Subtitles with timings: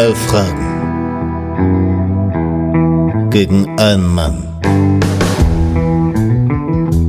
[0.00, 0.64] Elf Fragen
[3.28, 4.38] gegen einen Mann.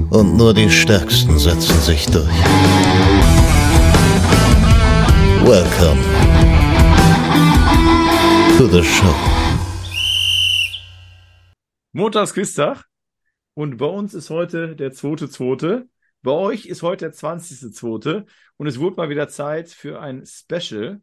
[0.09, 2.27] Und nur die Stärksten setzen sich durch.
[5.45, 6.01] Welcome
[8.57, 9.15] to the show.
[11.93, 12.83] Montagsquiztag.
[13.53, 15.87] Und bei uns ist heute der zweite, zweite.
[16.23, 18.25] Bei euch ist heute der 20.2.
[18.57, 21.01] Und es wurde mal wieder Zeit für ein Special.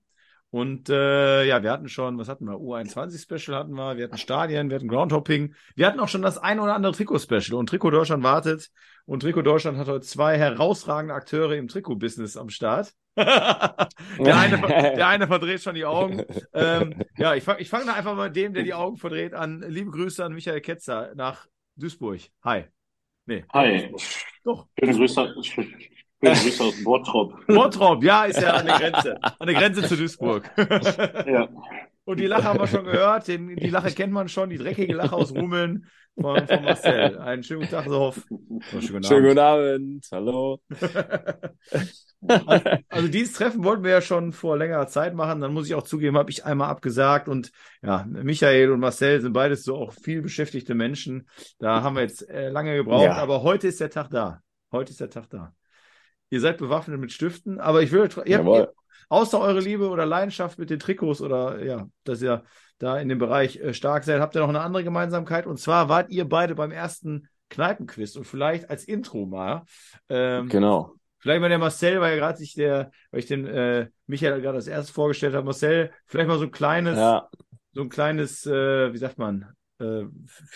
[0.51, 2.55] Und äh, ja, wir hatten schon, was hatten wir?
[2.55, 6.59] U21-Special hatten wir, wir hatten Stadien, wir hatten Groundhopping, wir hatten auch schon das ein
[6.59, 7.55] oder andere Trikot-Special.
[7.55, 8.70] Und Trikot Deutschland wartet.
[9.05, 12.95] Und Trikot Deutschland hat heute zwei herausragende Akteure im Trikot-Business am Start.
[13.16, 14.59] der, eine,
[14.97, 16.25] der eine verdreht schon die Augen.
[16.55, 19.34] Ähm, ja, ich fange ich fang da einfach mal mit dem, der die Augen verdreht,
[19.34, 19.65] an.
[19.67, 22.20] Liebe Grüße an Michael Ketzer nach Duisburg.
[22.45, 22.65] Hi.
[23.27, 23.45] Nee.
[23.53, 23.92] Hi.
[24.45, 24.69] Doch.
[24.78, 25.34] Schöne Grüße,
[26.21, 27.35] Grüße aus Bottrop.
[27.47, 29.19] Bottrop, ja, ist ja an der Grenze.
[29.23, 30.51] An der Grenze zu Duisburg.
[30.57, 31.48] ja.
[32.05, 33.29] Und die Lache haben wir schon gehört.
[33.29, 34.51] Den, die Lache kennt man schon.
[34.51, 35.87] Die dreckige Lache aus Rumeln
[36.20, 37.19] von, von Marcel.
[37.19, 38.25] Einen schönen guten Tag, Sof.
[38.31, 40.09] Oh, schönen, schönen guten Abend.
[40.11, 40.59] Hallo.
[42.27, 45.41] also, also, dieses Treffen wollten wir ja schon vor längerer Zeit machen.
[45.41, 47.29] Dann muss ich auch zugeben, habe ich einmal abgesagt.
[47.29, 51.29] Und ja, Michael und Marcel sind beides so auch viel beschäftigte Menschen.
[51.59, 53.05] Da haben wir jetzt äh, lange gebraucht.
[53.05, 53.17] Ja.
[53.17, 54.41] Aber heute ist der Tag da.
[54.73, 55.55] Heute ist der Tag da.
[56.31, 58.75] Ihr seid bewaffnet mit Stiften, aber ich will, ihr habt,
[59.09, 62.45] außer eure Liebe oder Leidenschaft mit den Trikots oder ja, dass ihr
[62.79, 65.47] da in dem Bereich äh, stark seid, habt ihr noch eine andere Gemeinsamkeit.
[65.47, 69.62] Und zwar wart ihr beide beim ersten Kneipenquiz und vielleicht als Intro mal.
[70.09, 70.95] Ähm, genau.
[71.19, 74.57] Vielleicht mal der Marcel, weil ja gerade sich der, weil ich den äh, Michael gerade
[74.57, 77.29] als erstes vorgestellt habe, Marcel, vielleicht mal so ein kleines, ja.
[77.73, 79.47] so ein kleines, äh, wie sagt man,
[79.81, 80.05] äh,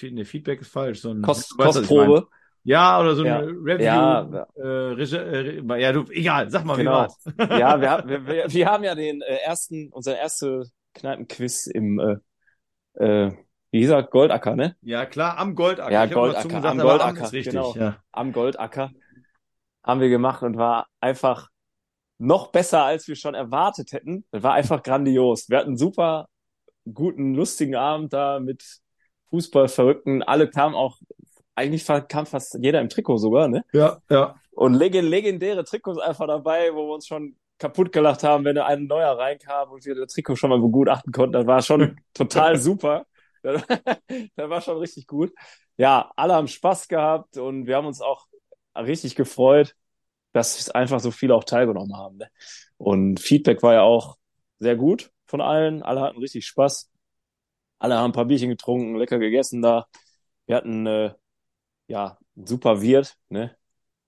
[0.02, 2.28] ne, Feedback ist falsch, so ein Kost, Kostprobe.
[2.64, 3.38] Ja, oder so ein ja.
[3.38, 3.84] Review.
[3.84, 6.90] Ja, äh, äh, ja, du, egal, sag mal, genau.
[6.90, 7.24] wie war's?
[7.38, 12.16] ja, wir, wir, wir, wir haben ja den äh, ersten, unser erste Kneipenquiz im, äh,
[13.04, 13.32] äh,
[13.72, 14.76] wie er, Goldacker, ne?
[14.82, 15.90] Ja, klar, am Goldacker.
[15.90, 17.74] Ja, Goldacker, gesagt, am Goldacker, richtig, genau.
[17.74, 17.96] Ja.
[18.12, 18.90] Am Goldacker
[19.82, 21.48] haben wir gemacht und war einfach
[22.18, 24.24] noch besser, als wir schon erwartet hätten.
[24.30, 25.48] Das war einfach grandios.
[25.48, 26.28] Wir hatten einen super
[26.92, 28.62] guten, lustigen Abend da mit
[29.30, 30.22] Fußballverrückten.
[30.22, 30.98] Alle kamen auch
[31.54, 33.64] eigentlich kam fast jeder im Trikot sogar, ne?
[33.72, 34.36] Ja, ja.
[34.52, 39.16] Und legendäre Trikots einfach dabei, wo wir uns schon kaputt gelacht haben, wenn ein neuer
[39.16, 41.32] reinkam und wir das Trikot schon mal begutachten konnten.
[41.32, 43.06] Das war schon total super.
[43.42, 45.32] Das, war schon richtig gut.
[45.76, 48.28] Ja, alle haben Spaß gehabt und wir haben uns auch
[48.76, 49.74] richtig gefreut,
[50.32, 52.18] dass einfach so viele auch teilgenommen haben.
[52.18, 52.28] Ne?
[52.76, 54.16] Und Feedback war ja auch
[54.60, 55.82] sehr gut von allen.
[55.82, 56.88] Alle hatten richtig Spaß.
[57.80, 59.86] Alle haben ein paar Bierchen getrunken, lecker gegessen da.
[60.46, 61.12] Wir hatten äh,
[61.92, 62.16] ja,
[62.46, 63.54] super Wirt, ne?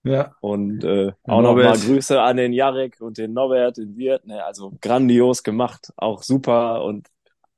[0.03, 0.35] Ja.
[0.41, 4.43] Und äh, auch nochmal Grüße an den Jarek und den Norbert, den Wirt, ne?
[4.43, 7.07] Also grandios gemacht, auch super und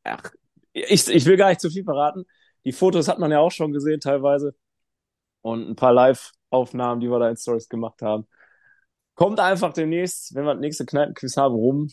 [0.03, 0.31] ach,
[0.73, 2.25] ich, ich will gar nicht zu viel verraten.
[2.65, 4.53] Die Fotos hat man ja auch schon gesehen teilweise.
[5.41, 8.27] Und ein paar Live-Aufnahmen, die wir da in Stories gemacht haben.
[9.15, 11.89] Kommt einfach demnächst, wenn wir das nächste Kneipenquiz haben, rum.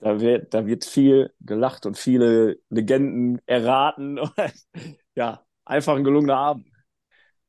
[0.00, 4.18] Da wird, da wird viel gelacht und viele Legenden erraten.
[5.14, 6.73] ja, einfach ein gelungener Abend.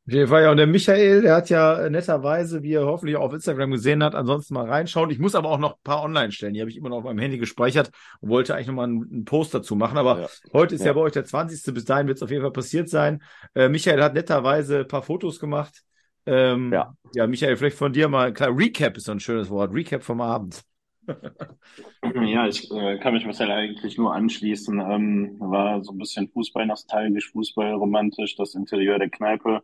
[0.08, 0.52] Auf Fall, ja.
[0.52, 4.14] Und der Michael, der hat ja netterweise, wie er hoffentlich auch auf Instagram gesehen hat,
[4.14, 5.10] ansonsten mal reinschauen.
[5.10, 6.54] Ich muss aber auch noch ein paar online stellen.
[6.54, 7.90] Die habe ich immer noch auf meinem Handy gespeichert
[8.22, 9.98] und wollte eigentlich nochmal einen, einen Post dazu machen.
[9.98, 10.28] Aber ja.
[10.54, 10.88] heute ist ja.
[10.88, 10.94] ja.
[10.94, 11.74] bei euch der 20.
[11.74, 13.24] Bis dahin wird es auf jeden Fall passiert sein.
[13.56, 15.82] Äh, Michael hat netterweise ein paar Fotos gemacht.
[16.28, 16.94] Ähm, ja.
[17.16, 19.74] ja, Michael, vielleicht von dir mal, klar, Recap ist so ein schönes Wort.
[19.74, 20.62] Recap vom Abend.
[22.26, 24.80] ja, ich äh, kann mich Marcel eigentlich nur anschließen.
[24.80, 29.64] Ähm, war so ein bisschen Fußball nostalgisch, Fußball romantisch, das Interieur der Kneipe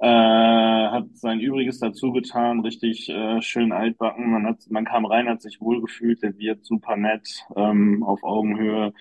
[0.00, 4.30] äh, hat sein Übriges dazu getan, richtig äh, schön altbacken.
[4.30, 8.94] Man, hat, man kam rein, hat sich wohlgefühlt, der wird super nett, ähm, auf Augenhöhe.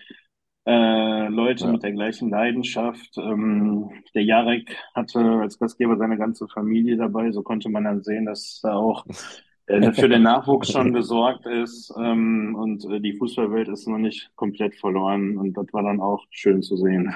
[0.65, 1.71] Äh, Leute ja.
[1.71, 3.17] mit der gleichen Leidenschaft.
[3.17, 8.25] Ähm, der Jarek hatte als Gastgeber seine ganze Familie dabei, so konnte man dann sehen,
[8.25, 9.05] dass da auch
[9.67, 14.31] äh, für den Nachwuchs schon gesorgt ist ähm, und äh, die Fußballwelt ist noch nicht
[14.35, 17.15] komplett verloren und das war dann auch schön zu sehen.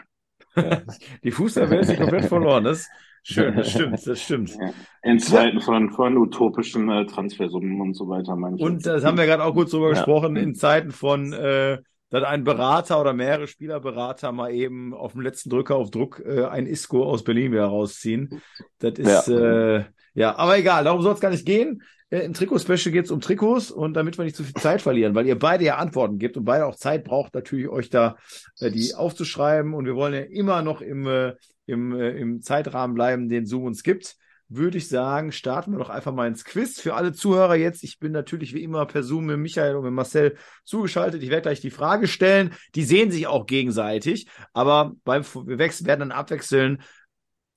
[0.55, 0.81] Ja.
[1.23, 2.63] Die Fußballwelt ist nicht komplett verloren.
[2.63, 2.89] Das
[3.23, 4.57] Schön, das stimmt, das stimmt.
[5.01, 8.35] In Zeiten von, von utopischen äh, Transfersummen und so weiter.
[8.35, 8.69] Manchmal.
[8.69, 9.93] Und das haben wir gerade auch kurz drüber ja.
[9.93, 11.79] gesprochen, in Zeiten von, äh,
[12.09, 16.45] dass ein Berater oder mehrere Spielerberater mal eben auf dem letzten Drücker auf Druck äh,
[16.45, 18.41] ein Isco aus Berlin wieder rausziehen.
[18.79, 21.81] Das ist, ja, äh, ja aber egal, darum soll es gar nicht gehen.
[22.09, 25.15] Äh, Im Trikot-Special geht es um Trikots und damit wir nicht zu viel Zeit verlieren,
[25.15, 28.17] weil ihr beide ja Antworten gibt und beide auch Zeit braucht, natürlich euch da
[28.59, 29.73] äh, die aufzuschreiben.
[29.73, 31.33] Und wir wollen ja immer noch im, äh,
[31.65, 34.17] im, äh, im Zeitrahmen bleiben, den Zoom uns gibt.
[34.49, 36.79] würde ich sagen, starten wir doch einfach mal ins Quiz.
[36.79, 39.93] Für alle Zuhörer jetzt, ich bin natürlich wie immer per Zoom mit Michael und mit
[39.93, 41.23] Marcel zugeschaltet.
[41.23, 42.53] Ich werde gleich die Frage stellen.
[42.75, 46.83] Die sehen sich auch gegenseitig, aber beim wir werden dann abwechseln.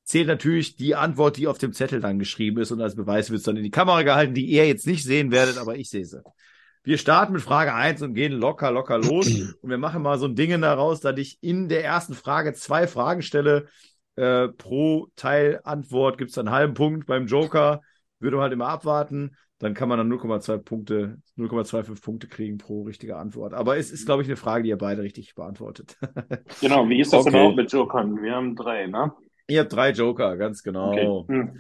[0.05, 3.41] Zählt natürlich die Antwort, die auf dem Zettel dann geschrieben ist und als Beweis wird
[3.41, 6.05] es dann in die Kamera gehalten, die ihr jetzt nicht sehen werdet, aber ich sehe
[6.05, 6.23] sie.
[6.87, 9.27] Wir starten mit Frage 1 und gehen locker, locker los.
[9.61, 12.87] Und wir machen mal so ein Ding daraus, dass ich in der ersten Frage zwei
[12.87, 13.67] Fragen stelle.
[14.17, 17.07] Äh, pro Teilantwort gibt es einen halben Punkt.
[17.07, 17.83] Beim Joker
[18.19, 19.37] würde man halt immer abwarten.
[19.59, 23.55] Dann kann man dann 0,2 Punkte, 0,25 Punkte kriegen pro richtige Antwort.
[23.55, 25.97] Aber es ist, glaube ich, eine Frage, die ihr beide richtig beantwortet.
[26.61, 27.31] Genau, wie ist das Okay.
[27.31, 28.23] denn überhaupt mit Jokern?
[28.23, 29.13] Wir haben drei, ne?
[29.49, 30.91] ihr habt drei Joker, ganz genau.
[30.91, 31.35] Okay.
[31.35, 31.51] Hm.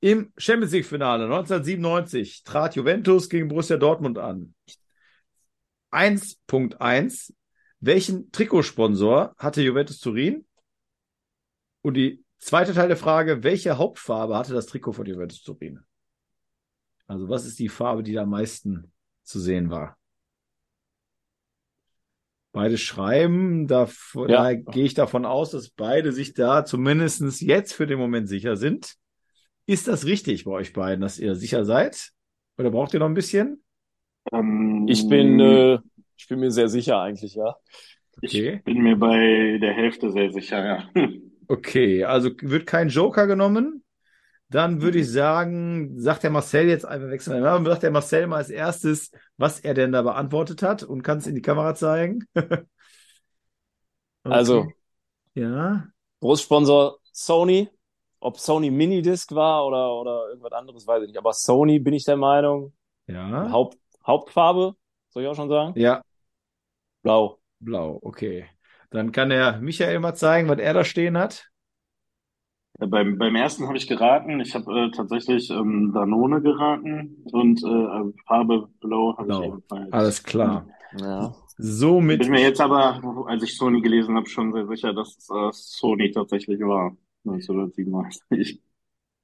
[0.00, 4.54] Im Champions League-Finale 1997 trat Juventus gegen Borussia Dortmund an.
[5.90, 7.32] 1.1.
[7.80, 10.44] Welchen Trikotsponsor hatte Juventus Turin?
[11.82, 15.80] Und die zweite Teil der Frage, welche Hauptfarbe hatte das Trikot von Juventus Turin?
[17.06, 18.92] Also was ist die Farbe, die da am meisten
[19.22, 19.96] zu sehen war?
[22.52, 24.26] Beide schreiben, da, Ja.
[24.26, 28.56] da gehe ich davon aus, dass beide sich da zumindest jetzt für den Moment sicher
[28.56, 28.94] sind.
[29.66, 32.10] Ist das richtig bei euch beiden, dass ihr sicher seid?
[32.56, 33.62] Oder braucht ihr noch ein bisschen?
[34.32, 35.78] Ähm, Ich bin, äh,
[36.16, 37.54] ich bin mir sehr sicher eigentlich, ja.
[38.16, 38.56] Okay.
[38.56, 40.90] ich bin mir bei der Hälfte sehr sicher, ja.
[41.48, 43.84] Okay, also wird kein Joker genommen.
[44.50, 47.42] Dann würde ich sagen, sagt der Marcel jetzt einfach wechseln.
[47.42, 51.18] Namen, Sagt der Marcel mal als erstes, was er denn da beantwortet hat und kann
[51.18, 52.26] es in die Kamera zeigen.
[54.24, 54.34] Okay.
[54.34, 54.72] Also,
[55.34, 55.88] Ja.
[56.20, 57.68] Großsponsor Sony.
[58.20, 61.18] Ob Sony Minidisc war oder, oder irgendwas anderes, weiß ich nicht.
[61.18, 62.72] Aber Sony bin ich der Meinung.
[63.06, 63.50] Ja.
[63.50, 64.74] Haupt, Hauptfarbe,
[65.10, 65.74] soll ich auch schon sagen?
[65.80, 66.02] Ja,
[67.02, 67.38] Blau.
[67.60, 68.48] blau, okay.
[68.90, 71.50] Dann kann der Michael mal zeigen, was er da stehen hat.
[72.80, 74.40] Ja, beim, beim ersten habe ich geraten.
[74.40, 79.92] Ich habe äh, tatsächlich ähm, Danone geraten und äh, Farbe Blau habe ich ebenfalls.
[79.92, 80.68] Alles klar.
[80.98, 81.34] Ja.
[81.58, 85.28] Somit Bin mir jetzt aber, als ich Sony gelesen habe, schon sehr sicher, dass es
[85.28, 86.96] äh, Sony tatsächlich war.
[87.24, 88.60] 1997.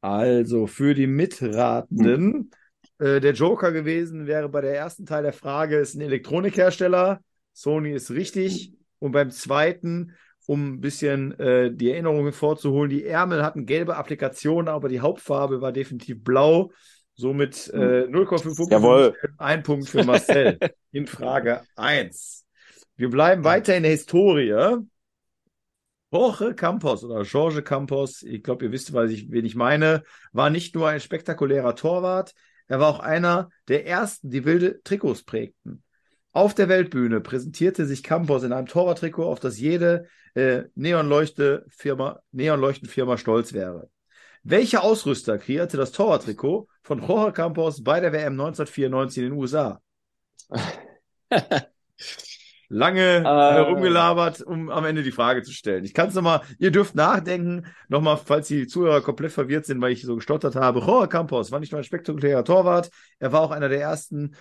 [0.01, 2.51] Also für die Mitratenden,
[2.99, 7.21] äh, der Joker gewesen wäre bei der ersten Teil der Frage, ist ein Elektronikhersteller.
[7.53, 8.75] Sony ist richtig.
[8.99, 10.13] Und beim zweiten,
[10.47, 15.61] um ein bisschen äh, die Erinnerung hervorzuholen, die Ärmel hatten gelbe Applikationen, aber die Hauptfarbe
[15.61, 16.71] war definitiv blau.
[17.17, 18.75] Somit äh, 0,5 Punkte.
[18.75, 19.17] Jawohl.
[19.39, 20.59] Ein Punkt für Marcel
[20.91, 22.45] in Frage 1.
[22.97, 24.85] Wir bleiben weiter in der Historie.
[26.11, 30.49] Jorge Campos oder Jorge Campos, ich glaube, ihr wisst, was ich, wen ich meine, war
[30.49, 32.35] nicht nur ein spektakulärer Torwart,
[32.69, 35.83] er war auch einer der ersten, die wilde Trikots prägten.
[36.35, 43.19] Auf der Weltbühne präsentierte sich Campos in einem Torwarttrikot, auf das jede äh, Neonleuchte-Firma, Neonleuchtenfirma
[43.19, 43.89] stolz wäre.
[44.43, 49.81] Welcher Ausrüster kreierte das Torwarttrikot von Jorge Campos bei der WM 1994 in den USA?
[52.69, 53.23] Lange Äh.
[53.23, 55.85] herumgelabert, um am Ende die Frage zu stellen.
[55.85, 59.93] Ich kann es nochmal, ihr dürft nachdenken, nochmal, falls die Zuhörer komplett verwirrt sind, weil
[59.93, 60.81] ich so gestottert habe.
[60.81, 62.91] Jorge Campos war nicht nur ein spektakulärer Torwart,
[63.21, 64.35] er war auch einer der ersten,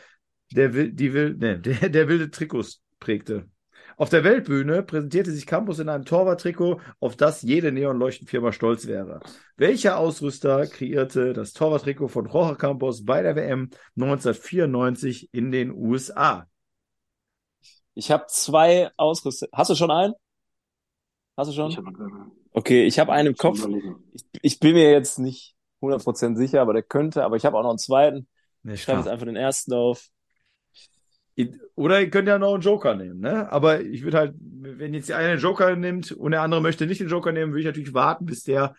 [0.51, 3.47] der, will, die will, ne, der, der wilde Trikots prägte.
[3.95, 9.19] Auf der Weltbühne präsentierte sich Campos in einem Torwarttrikot, auf das jede Neonleuchtenfirma stolz wäre.
[9.55, 16.47] Welcher Ausrüster kreierte das Torwarttrikot von Jorge Campos bei der WM 1994 in den USA?
[17.93, 19.47] Ich habe zwei Ausrüster.
[19.53, 20.13] Hast du schon einen?
[21.37, 21.71] Hast du schon?
[21.71, 21.79] Ich
[22.51, 23.65] Okay, ich habe einen im Kopf.
[24.13, 27.23] Ich, ich bin mir jetzt nicht 100% sicher, aber der könnte.
[27.23, 28.27] Aber ich habe auch noch einen zweiten.
[28.61, 30.09] Ne, Ich schreibe jetzt einfach den ersten auf.
[31.75, 33.51] Oder ihr könnt ja noch einen Joker nehmen, ne?
[33.51, 36.85] Aber ich würde halt, wenn jetzt der eine einen Joker nimmt und der andere möchte
[36.85, 38.75] nicht den Joker nehmen, würde ich natürlich warten, bis der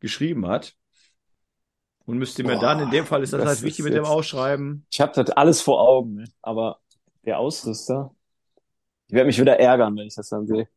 [0.00, 0.74] geschrieben hat.
[2.06, 3.94] Und müsste mir Boah, dann, in dem Fall ist das, das halt wichtig ist mit
[3.94, 4.86] dem jetzt- Ausschreiben.
[4.90, 6.24] Ich habe das alles vor Augen, ne?
[6.42, 6.78] aber
[7.24, 8.14] der Ausrüster.
[9.06, 10.68] Ich werde mich wieder ärgern, wenn ich das dann sehe.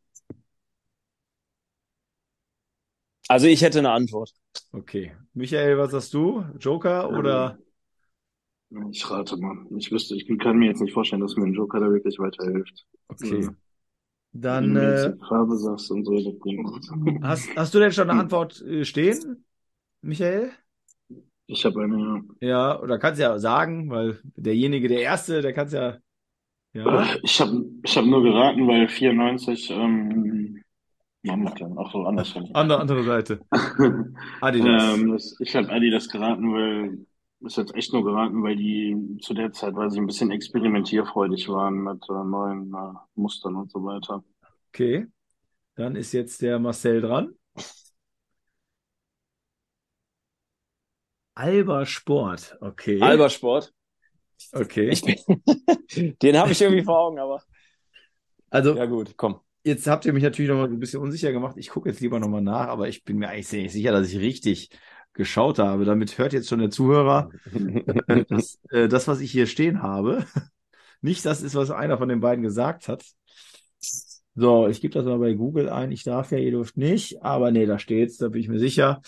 [3.27, 4.31] Also ich hätte eine Antwort.
[4.71, 5.15] Okay.
[5.33, 6.45] Michael, was sagst du?
[6.59, 7.57] Joker oder?
[8.91, 9.57] Ich rate mal.
[9.77, 12.85] Ich wüsste, ich kann mir jetzt nicht vorstellen, dass mir ein Joker da wirklich weiterhilft.
[13.07, 13.41] Okay.
[13.41, 13.49] Ja.
[14.33, 16.91] Dann Wenn du äh, Farbe sagst und so, das bringt nichts.
[17.23, 19.45] hast, hast du denn schon eine Antwort äh, stehen,
[20.01, 20.51] Michael?
[21.47, 25.73] Ich habe eine, Ja, oder kannst ja sagen, weil derjenige, der Erste, der kann es
[25.73, 25.97] ja.
[26.73, 27.07] Ja.
[27.23, 30.61] ich habe ich hab nur geraten, weil 94, ähm,
[31.23, 31.47] Mann,
[31.77, 32.49] ach so, andersrum.
[32.53, 33.39] Andere, andere Seite.
[34.41, 34.97] Adidas.
[34.97, 37.05] Ähm, das, ich habe Adidas geraten, weil
[37.41, 41.47] ist jetzt echt nur geraten, weil die zu der Zeit, weil sie ein bisschen experimentierfreudig
[41.49, 44.23] waren mit äh, neuen äh, Mustern und so weiter.
[44.69, 45.07] Okay.
[45.75, 47.33] Dann ist jetzt der Marcel dran.
[51.35, 52.99] Alba Sport, okay.
[52.99, 53.71] Alba Sport.
[54.51, 54.89] Okay.
[54.89, 55.15] Ich bin,
[56.21, 57.43] den habe ich irgendwie vor Augen, aber
[58.49, 59.39] also, ja gut, komm.
[59.63, 61.57] jetzt habt ihr mich natürlich noch mal ein bisschen unsicher gemacht.
[61.57, 64.19] Ich gucke jetzt lieber nochmal nach, aber ich bin mir eigentlich sehr sicher, dass ich
[64.19, 64.69] richtig
[65.17, 65.85] geschaut habe.
[65.85, 67.29] Damit hört jetzt schon der Zuhörer,
[68.29, 70.25] dass, äh, das, was ich hier stehen habe,
[71.01, 73.03] nicht das ist, was einer von den beiden gesagt hat.
[74.35, 75.91] So, ich gebe das mal bei Google ein.
[75.91, 79.01] Ich darf ja, ihr dürft nicht, aber nee, da steht's, da bin ich mir sicher.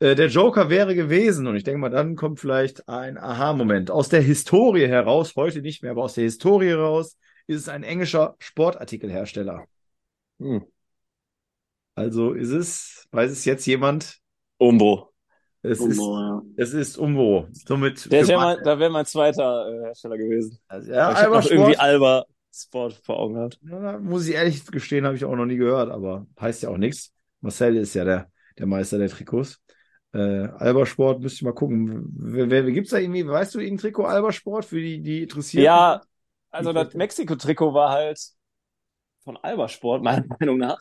[0.00, 3.90] Äh, der Joker wäre gewesen und ich denke mal, dann kommt vielleicht ein Aha-Moment.
[3.90, 7.84] Aus der Historie heraus, heute nicht mehr, aber aus der Historie heraus, ist es ein
[7.84, 9.66] englischer Sportartikelhersteller.
[10.40, 10.64] Hm.
[11.94, 14.18] Also ist es, weiß es jetzt jemand?
[14.58, 15.14] Umbro.
[15.70, 16.42] Es ist, Umbo, ja.
[16.56, 17.48] es ist Umbo.
[17.52, 20.58] Somit Der für wär Mann- mein, da wäre mein zweiter äh, Hersteller gewesen.
[20.68, 23.58] also, ja, ich Alba noch irgendwie Sport, Alba Sport vor Augen gehabt.
[23.62, 26.78] na, muss ich ehrlich gestehen, habe ich auch noch nie gehört, aber heißt ja auch
[26.78, 27.12] nichts.
[27.40, 29.60] Marcel ist ja der, der Meister der Trikots.
[30.12, 32.12] Äh, Alba Sport müsste ich mal gucken.
[32.16, 35.64] Wer, wer, gibt's da irgendwie, weißt du, irgendein Trikot Alba Sport für die, die interessiert?
[35.64, 36.00] Ja,
[36.50, 38.18] also das Mexiko-Trikot war halt
[39.24, 40.78] von Alba Sport, meiner Meinung nach.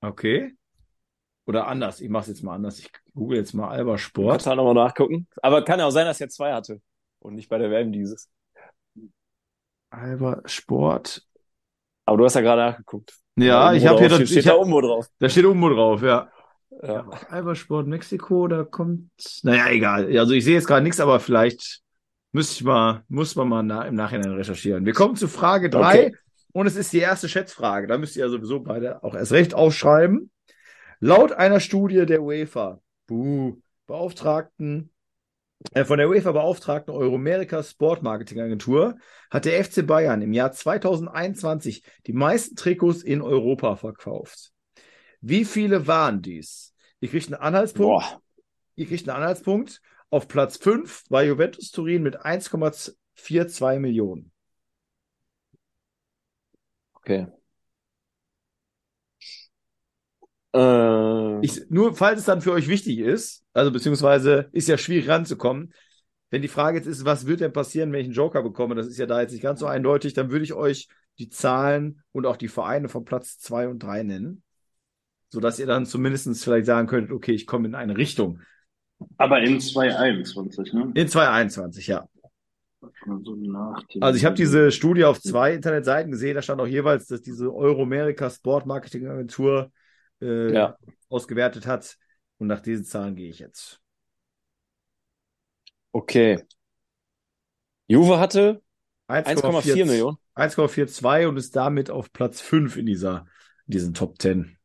[0.00, 0.56] Okay.
[1.46, 2.00] Oder anders.
[2.00, 2.78] Ich mache es jetzt mal anders.
[2.80, 4.30] Ich google jetzt mal Alba Sport.
[4.32, 5.28] Kannst du nochmal nachgucken.
[5.42, 6.80] Aber kann ja auch sein, dass er zwei hatte.
[7.20, 8.28] Und nicht bei der WM dieses.
[9.90, 11.22] Alba Sport.
[12.04, 13.14] Aber du hast ja gerade nachgeguckt.
[13.36, 15.06] Ja, ich habe hier das, steht ich da Umbo drauf.
[15.18, 16.30] da steht Umbo drauf, ja.
[16.82, 17.08] Ja.
[17.28, 19.10] Alba Sport Mexiko, da kommt,
[19.42, 20.18] naja, egal.
[20.18, 21.80] Also ich sehe jetzt gerade nichts, aber vielleicht
[22.32, 24.84] müsste ich mal, muss man mal na, im Nachhinein recherchieren.
[24.84, 26.16] Wir kommen zu Frage drei Okay.
[26.52, 27.86] und es ist die erste Schätzfrage.
[27.86, 30.30] Da müsst ihr ja sowieso beide auch erst recht aufschreiben.
[31.00, 34.90] Laut einer Studie der UEFA, buh, Beauftragten,
[35.72, 38.96] äh, von der UEFA beauftragten Euromerica Sport Marketing Agentur
[39.30, 44.52] hat der FC Bayern im Jahr 2021 die meisten Trikots in Europa verkauft.
[45.20, 46.74] Wie viele waren dies?
[47.00, 48.04] Ihr kriegt einen Anhaltspunkt.
[48.04, 48.22] Boah.
[48.74, 49.80] Ihr kriegt einen Anhaltspunkt.
[50.10, 54.30] Auf Platz 5 war Juventus Turin mit 1,42 Millionen.
[56.94, 57.26] Okay.
[60.56, 65.08] Äh, Ich, nur falls es dann für euch wichtig ist, also beziehungsweise ist ja schwierig
[65.08, 65.72] ranzukommen.
[66.30, 68.86] Wenn die Frage jetzt ist, was wird denn passieren, wenn ich einen Joker bekomme, das
[68.86, 72.26] ist ja da jetzt nicht ganz so eindeutig, dann würde ich euch die Zahlen und
[72.26, 74.42] auch die Vereine von Platz 2 und 3 nennen.
[75.28, 78.40] Sodass ihr dann zumindest vielleicht sagen könntet, okay, ich komme in eine Richtung.
[79.18, 80.92] Aber in 2021, ne?
[80.94, 82.08] In 2021, ja.
[82.80, 83.36] Also,
[84.00, 87.52] Also ich habe diese Studie auf zwei Internetseiten gesehen, da stand auch jeweils, dass diese
[87.54, 89.70] Euromerica Sport Marketing Agentur
[90.20, 90.76] äh, Ja.
[91.08, 91.96] ausgewertet hat.
[92.38, 93.80] Und nach diesen Zahlen gehe ich jetzt.
[95.92, 96.42] okay.
[97.88, 98.62] Juve hatte
[99.08, 100.18] 1,4 1,4 Millionen.
[100.34, 103.26] 1,42 und ist damit auf Platz 5 in dieser,
[103.66, 104.58] in diesen Top 10.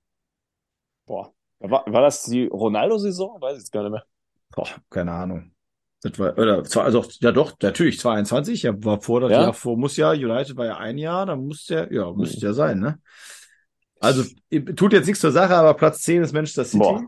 [1.06, 1.34] Boah.
[1.60, 3.40] War, war das die Ronaldo-Saison?
[3.40, 4.04] Weiß ich jetzt gar nicht mehr.
[4.50, 5.54] Boah, keine Ahnung.
[6.02, 9.42] Das war, oder, zwar, also, ja doch, natürlich, 22, ja, war vor, das Ja?
[9.44, 12.54] Jahr vor, muss ja, United war ja ein Jahr, dann muss der, ja, müsste ja
[12.54, 13.00] sein, ne?
[14.02, 14.24] Also,
[14.76, 16.80] tut jetzt nichts zur Sache, aber Platz 10 ist Manchester City.
[16.80, 17.06] Boah.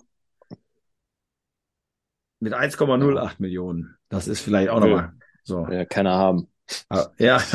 [2.40, 3.96] Mit 1,08 Millionen.
[4.10, 5.68] Das ist vielleicht auch nochmal so.
[5.70, 6.50] Ja, keiner haben.
[6.90, 7.38] Ah, Ja.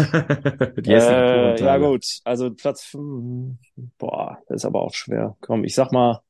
[0.87, 2.05] Äh, ja, gut.
[2.25, 3.59] Also Platz 5.
[3.99, 5.37] Boah, das ist aber auch schwer.
[5.41, 6.21] Komm, ich sag mal,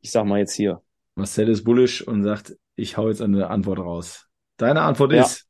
[0.00, 0.82] ich sag mal jetzt hier.
[1.14, 4.26] Marcel ist bullish und sagt, ich hau jetzt eine Antwort raus.
[4.56, 5.22] Deine Antwort Ja.
[5.22, 5.46] ist,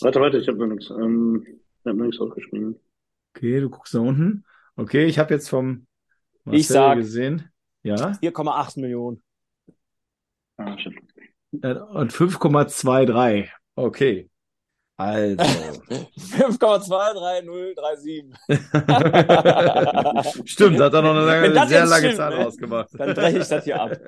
[0.00, 0.90] Warte, warte, ich habe noch nichts.
[0.90, 2.80] Ähm, ich habe noch nichts aufgeschrieben.
[3.36, 4.44] okay, du guckst nach unten.
[4.76, 5.86] Okay, ich habe jetzt vom
[6.44, 7.50] Marcel Ich sag- gesehen.
[7.82, 8.12] Ja.
[8.20, 9.22] 4,8 Millionen.
[10.56, 10.92] Ah, shit.
[11.62, 13.48] Äh, Und 5,23.
[13.76, 14.30] Okay.
[14.96, 15.42] Also.
[16.16, 18.32] 5,23037.
[20.48, 22.44] Stimmt, hat er noch eine lange, sehr lange stimmt, Zahl ne?
[22.44, 22.88] rausgemacht.
[22.94, 23.96] Dann breche ich das hier ab.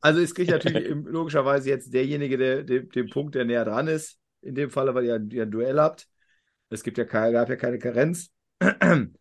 [0.00, 4.18] Also es kriegt natürlich logischerweise jetzt derjenige, der dem, dem Punkt, der näher dran ist.
[4.42, 6.08] In dem Falle, weil ihr, ihr ein Duell habt.
[6.70, 8.32] Es gibt ja keine, gab ja keine Karenz.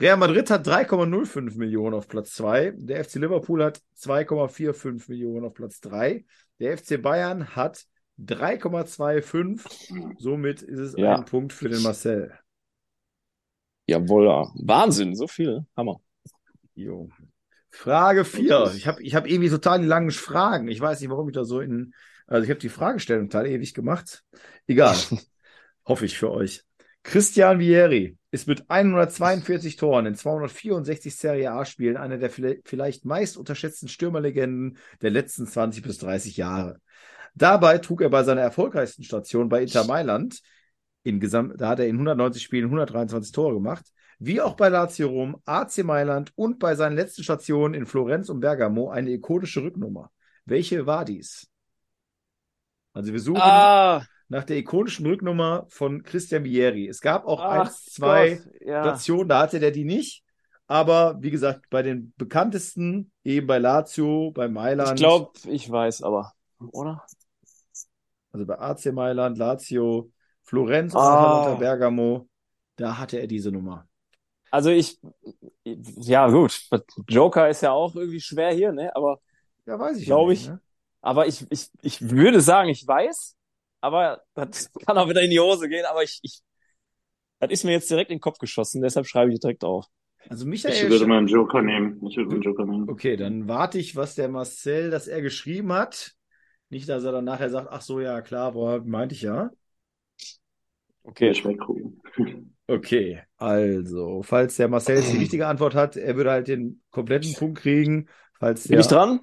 [0.00, 2.72] Real Madrid hat 3,05 Millionen auf Platz 2.
[2.76, 6.24] Der FC Liverpool hat 2,45 Millionen auf Platz 3.
[6.58, 7.84] Der FC Bayern hat
[8.18, 10.16] 3,25.
[10.18, 11.16] Somit ist es Ja.
[11.16, 12.32] ein Punkt für den Marcel.
[13.86, 14.48] Jawohl, ja.
[14.54, 15.66] Wahnsinn, so viel.
[15.76, 16.00] Hammer.
[16.74, 17.08] Jo.
[17.70, 18.72] Frage 4.
[18.76, 20.68] Ich habe ich hab irgendwie total die langen Fragen.
[20.68, 21.92] Ich weiß nicht, warum ich da so in.
[22.26, 24.24] Also ich habe die Fragestellung total ewig gemacht.
[24.66, 24.96] Egal.
[25.86, 26.64] Hoffe ich für euch.
[27.02, 33.36] Christian Vieri ist mit 142 Toren in 264 Serie A-Spielen einer der vielleicht- vielleicht meist
[33.36, 36.80] unterschätzten Stürmerlegenden der letzten 20 bis 30 Jahre.
[37.34, 40.40] Dabei trug er bei seiner erfolgreichsten Station bei Inter Mailand,
[41.02, 43.86] in Gesamt, da hat er in 190 Spielen 123 Tore gemacht,
[44.18, 48.40] wie auch bei Lazio Rom, AC Mailand und bei seinen letzten Stationen in Florenz und
[48.40, 50.10] Bergamo eine ikonische Rücknummer.
[50.44, 51.48] Welche war dies?
[52.92, 56.88] Also wir suchen Ah, nach der ikonischen Rücknummer von Christian Vieri.
[56.88, 58.84] Es gab auch ach eins, zwei ja.
[58.84, 60.24] Stationen, da hatte der die nicht.
[60.68, 66.02] Aber wie gesagt, bei den bekanntesten, eben bei Lazio, bei Mailand, Ich glaube, ich weiß,
[66.02, 66.32] aber,
[66.72, 67.04] oder?
[68.32, 70.10] also bei AC Mailand, Lazio,
[70.42, 71.58] Florenz und Ah.
[71.58, 72.28] Bergamo,
[72.76, 73.88] da hatte er diese Nummer.
[74.50, 74.98] Also ich,
[75.64, 76.68] ja gut,
[77.08, 78.94] Joker ist ja auch irgendwie schwer hier, ne?
[78.96, 79.20] Aber,
[79.66, 80.48] Ja, weiß ich Glaub ja nicht, ich.
[80.48, 80.60] Ne?
[81.02, 83.36] aber ich, ich, ich würde sagen, ich weiß,
[83.80, 86.40] aber das kann auch wieder in die Hose gehen, aber ich, ich,
[87.38, 89.86] das ist mir jetzt direkt in den Kopf geschossen, deshalb schreibe ich direkt auf.
[90.28, 92.06] Also Ich Michael, würde mal einen Joker nehmen.
[92.06, 92.88] Ich würde einen Joker nehmen.
[92.90, 96.12] okay, dann warte ich, was der Marcel, dass er geschrieben hat.
[96.68, 99.50] Nicht, dass er dann nachher sagt, ach so, ja, klar, boah, meinte ich ja.
[101.02, 101.30] Okay.
[101.30, 102.00] Ich weggucken.
[102.68, 107.34] Okay, also, falls der Marcel jetzt die richtige Antwort hat, er würde halt den kompletten
[107.34, 108.08] Punkt kriegen.
[108.38, 109.20] Falls Bin der, ich dran?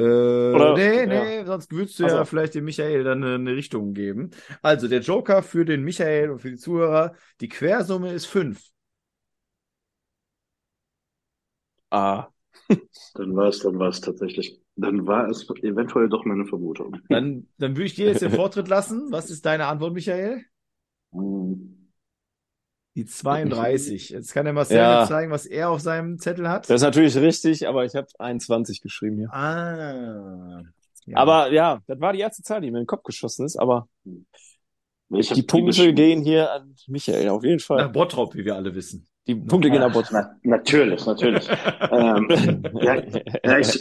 [0.00, 1.06] Äh, Oder- nee, ja.
[1.06, 4.30] nee, sonst würdest du Ach ja vielleicht dem Michael dann eine, eine Richtung geben.
[4.62, 8.60] Also, der Joker für den Michael und für die Zuhörer, die Quersumme ist 5.
[11.90, 12.28] Ah.
[13.14, 14.60] Dann war es, dann war es tatsächlich.
[14.76, 16.96] Dann war es eventuell doch meine Vermutung.
[17.08, 19.08] Dann, dann würde ich dir jetzt den Vortritt lassen.
[19.10, 20.44] Was ist deine Antwort, Michael?
[21.12, 21.79] Hm.
[22.96, 24.10] Die 32.
[24.10, 25.06] Jetzt kann der Marcel Ja.
[25.06, 26.68] zeigen, was er auf seinem Zettel hat.
[26.68, 29.32] Das ist natürlich richtig, aber ich habe 21 geschrieben hier.
[29.32, 30.62] ah.
[31.06, 31.16] Ja.
[31.16, 33.88] Aber ja, das war die erste Zahl, die mir in den Kopf geschossen ist, aber
[35.08, 35.96] Ich die Punkte geschrieben.
[35.96, 37.88] gehen hier an Michael, auf jeden nach Fall.
[37.88, 39.06] Bottrop, wie wir alle wissen.
[39.26, 40.06] Die Punkte gehen an Bot.
[40.12, 41.48] Na, natürlich, natürlich.
[41.90, 42.28] ähm,
[42.80, 43.02] ja,
[43.44, 43.78] ja, ich,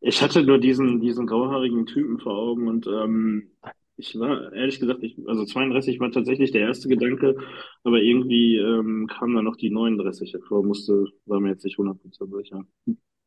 [0.00, 3.50] ich hatte nur diesen, diesen grauhaarigen Typen vor Augen und ähm,
[3.96, 7.36] ich war, ehrlich gesagt, ich, also 32 war tatsächlich der erste Gedanke,
[7.84, 12.42] aber irgendwie ähm, kam dann noch die 39 hervor, musste, war mir jetzt nicht 100%
[12.42, 12.64] sicher.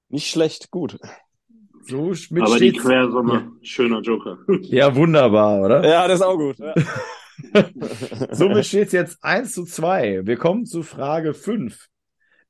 [0.09, 0.97] Nicht schlecht, gut.
[1.81, 2.73] So mit aber die.
[2.73, 4.39] Quersumme, schöner Joker.
[4.61, 5.87] Ja, wunderbar, oder?
[5.87, 6.57] Ja, das ist auch gut.
[6.57, 6.73] Ja.
[8.31, 10.25] Somit steht es jetzt 1 zu 2.
[10.25, 11.89] Wir kommen zu Frage 5.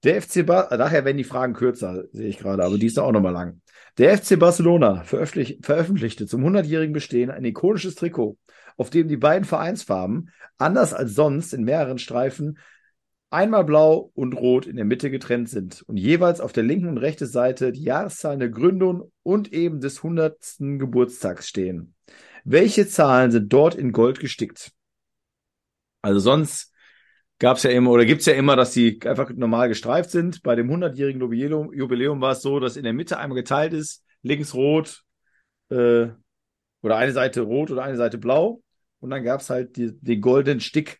[0.05, 3.11] Der FC Bar nachher werden die Fragen kürzer, sehe ich gerade, aber die ist auch
[3.11, 3.61] nochmal lang.
[3.97, 8.37] Der FC Barcelona veröffentlich veröffentlichte zum 100-jährigen Bestehen ein ikonisches Trikot,
[8.77, 12.59] auf dem die beiden Vereinsfarben, anders als sonst in mehreren Streifen,
[13.31, 16.99] einmal blau und rot in der Mitte getrennt sind und jeweils auf der linken und
[16.99, 20.37] rechten Seite die Jahreszahlen der Gründung und eben des 100.
[20.59, 21.95] Geburtstags stehen.
[22.43, 24.71] Welche Zahlen sind dort in Gold gestickt?
[26.03, 26.74] Also sonst
[27.39, 30.41] gab es ja immer oder gibt es ja immer, dass die einfach normal gestreift sind.
[30.43, 34.03] Bei dem 100-jährigen Jubiläum, Jubiläum war es so, dass in der Mitte einmal geteilt ist,
[34.21, 35.01] links rot
[35.69, 36.07] äh,
[36.81, 38.61] oder eine Seite rot oder eine Seite blau.
[38.99, 40.99] Und dann gab es halt die, den goldenen Stick.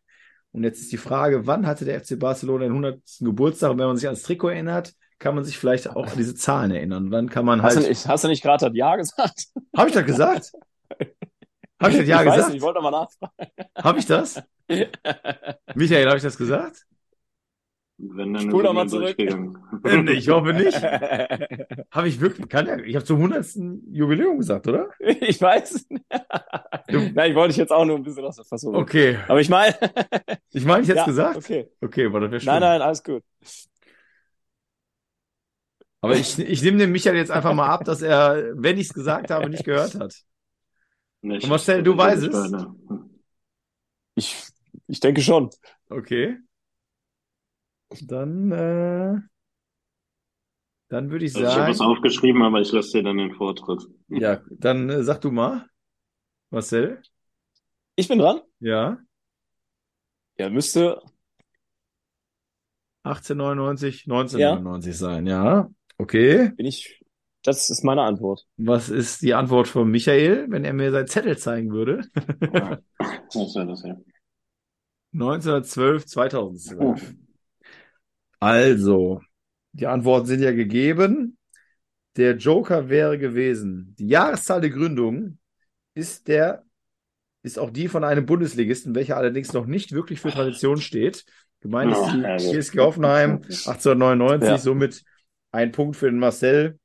[0.52, 3.02] Und jetzt ist die Frage, wann hatte der FC Barcelona den 100.
[3.20, 3.72] Geburtstag?
[3.72, 6.72] Und wenn man sich ans Trikot erinnert, kann man sich vielleicht auch an diese Zahlen
[6.72, 7.06] erinnern.
[7.06, 7.90] Und dann kann man Hast, du halt.
[7.90, 9.48] nicht, hast du nicht gerade das Ja gesagt?
[9.76, 10.52] Habe ich das gesagt?
[11.86, 12.50] Habe ich das ja ich weiß gesagt?
[12.50, 13.34] nicht, ich wollte mal nachfragen.
[13.78, 14.42] Habe ich das?
[15.76, 16.86] Michael, habe ich das gesagt?
[17.98, 19.18] Wenn dann Spul mal zurück.
[19.18, 20.76] Äh, ich hoffe nicht.
[21.92, 22.50] Habe ich wirklich?
[22.50, 23.56] Kann ja, ich habe zum 100.
[23.90, 24.90] Jubiläum gesagt, oder?
[25.00, 25.88] ich weiß.
[26.90, 28.76] Nein, ich wollte dich jetzt auch nur ein bisschen aus der Fassung.
[28.76, 29.18] Okay.
[29.30, 29.76] Aber ich meine.
[30.52, 31.38] Ich meine, ich jetzt ja, gesagt?
[31.38, 31.70] Okay.
[31.80, 32.54] Okay, aber das wäre schön.
[32.54, 33.24] Nein, nein, alles gut.
[36.02, 38.94] Aber ich, ich nehme dem Michael jetzt einfach mal ab, dass er, wenn ich es
[38.94, 40.16] gesagt habe, nicht gehört hat.
[41.26, 42.54] Nee, ich- Marcel, du weißt es?
[44.14, 44.46] Ich,
[44.88, 45.50] ich denke schon.
[45.90, 46.38] Okay.
[48.04, 49.16] Dann, äh,
[50.90, 53.82] dann würde ich Also ich habe sagen, aufgeschrieben, aber ich lasse dir dann den Vortritt.
[54.08, 55.68] ja, dann äh, sag du mal,
[56.52, 57.02] Marcel.
[57.96, 58.42] Ich bin dran.
[58.60, 59.00] Ja,
[60.38, 61.02] Ja, müsste.
[63.04, 65.70] 1899, 1999 sein, ja.
[65.98, 66.52] Okay.
[66.56, 67.02] Bin ich.
[67.46, 68.46] Das ist meine Antwort.
[68.58, 72.02] Was ist die Antwort von Michael, wenn er mir seinen Zettel zeigen würde?
[72.18, 74.04] Was wäre das hier?
[75.14, 77.14] 1912, 2012.
[78.40, 79.22] Also,
[79.74, 81.38] die Antworten sind ja gegeben.
[82.18, 83.96] Der Joker wäre gewesen.
[84.00, 85.38] Die Jahreszahl der Gründung
[85.94, 86.64] ist der,
[87.44, 91.26] ist auch die von einem Bundesligisten, welcher allerdings noch nicht wirklich für Tradition steht.
[91.60, 92.62] Gemeint ist die.
[92.62, 94.58] TSG Hoffenheim 1899, Ja.
[94.58, 95.04] somit
[95.52, 96.80] ein Punkt für den Marcel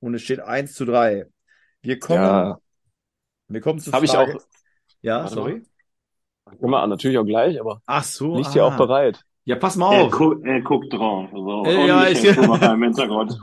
[0.00, 1.26] und es steht 1 zu 3.
[1.82, 2.58] Wir kommen, Ja.
[3.48, 4.28] wir kommen zur Habe ich auch.
[5.02, 5.62] Ja, sorry.
[6.58, 8.36] Wir natürlich auch gleich, aber Ach so.
[8.36, 8.68] liegt ja ah.
[8.68, 9.24] auch bereit.
[9.50, 10.12] Ja, pass mal Er, auf.
[10.12, 11.28] gu er guckt drauf.
[11.32, 13.36] So, Äh, und ja, ich im Hintergrund.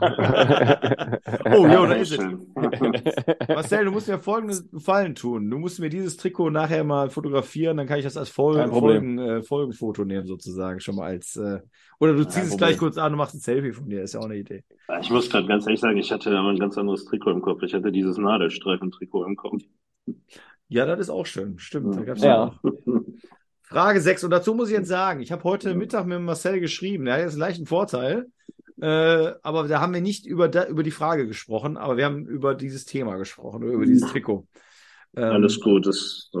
[1.54, 2.16] Oh, jo, da ist es.
[2.16, 2.46] schön.
[3.46, 5.50] Marcel, du musst mir folgendes Gefallen tun.
[5.50, 8.70] Du musst mir dieses Trikot nachher mal fotografieren, dann kann ich das als Folgen.
[8.72, 11.36] Folgen, äh, Folgenfoto nehmen, sozusagen, schon mal als.
[11.36, 11.60] Äh,
[12.00, 12.66] oder du ziehst Kein es Problem.
[12.68, 14.64] gleich kurz an und machst ein Selfie von dir, ist ja auch eine Idee.
[15.02, 17.62] Ich muss gerade ganz ehrlich sagen, ich hatte aber ein ganz anderes Trikot im Kopf.
[17.64, 19.60] Ich hatte dieses Nadelstreifen-Trikot im Kopf.
[20.68, 21.58] Ja, das ist auch schön.
[21.58, 21.96] Stimmt.
[21.96, 22.54] Da gab's Ja.
[23.68, 24.24] Frage 6.
[24.24, 27.06] Und dazu muss ich jetzt sagen, ich habe heute Mittag mit Marcel geschrieben.
[27.06, 28.26] Er hat jetzt einen Vorteil.
[28.80, 32.26] Äh, aber da haben wir nicht über, da, über die Frage gesprochen, aber wir haben
[32.26, 34.46] über dieses Thema gesprochen, über dieses Trikot.
[35.16, 36.38] Ähm, Alles gut, das äh,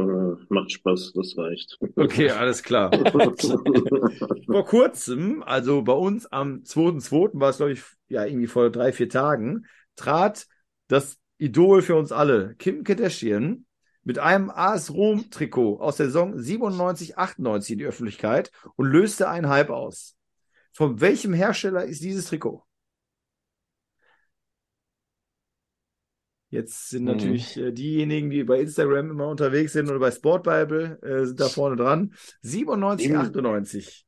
[0.48, 1.78] macht Spaß, das reicht.
[1.96, 2.92] Okay, alles klar.
[4.46, 8.92] Vor kurzem, also bei uns am 2.2., war es, glaube ich, ja, irgendwie vor drei,
[8.92, 10.46] vier Tagen, trat
[10.86, 13.66] das Idol für uns alle, Kim Kardashian,
[14.08, 19.50] mit einem AS Rom-Trikot aus der Saison 97, 98 in die Öffentlichkeit und löste einen
[19.50, 20.16] Hype aus.
[20.72, 22.64] Von welchem Hersteller ist dieses Trikot?
[26.48, 27.08] Jetzt sind Mhm.
[27.10, 31.38] natürlich äh, diejenigen, die bei Instagram immer unterwegs sind oder bei Sport Bible, äh, sind
[31.38, 32.14] da vorne dran.
[32.40, 33.16] 97, Mhm.
[33.16, 34.06] 98.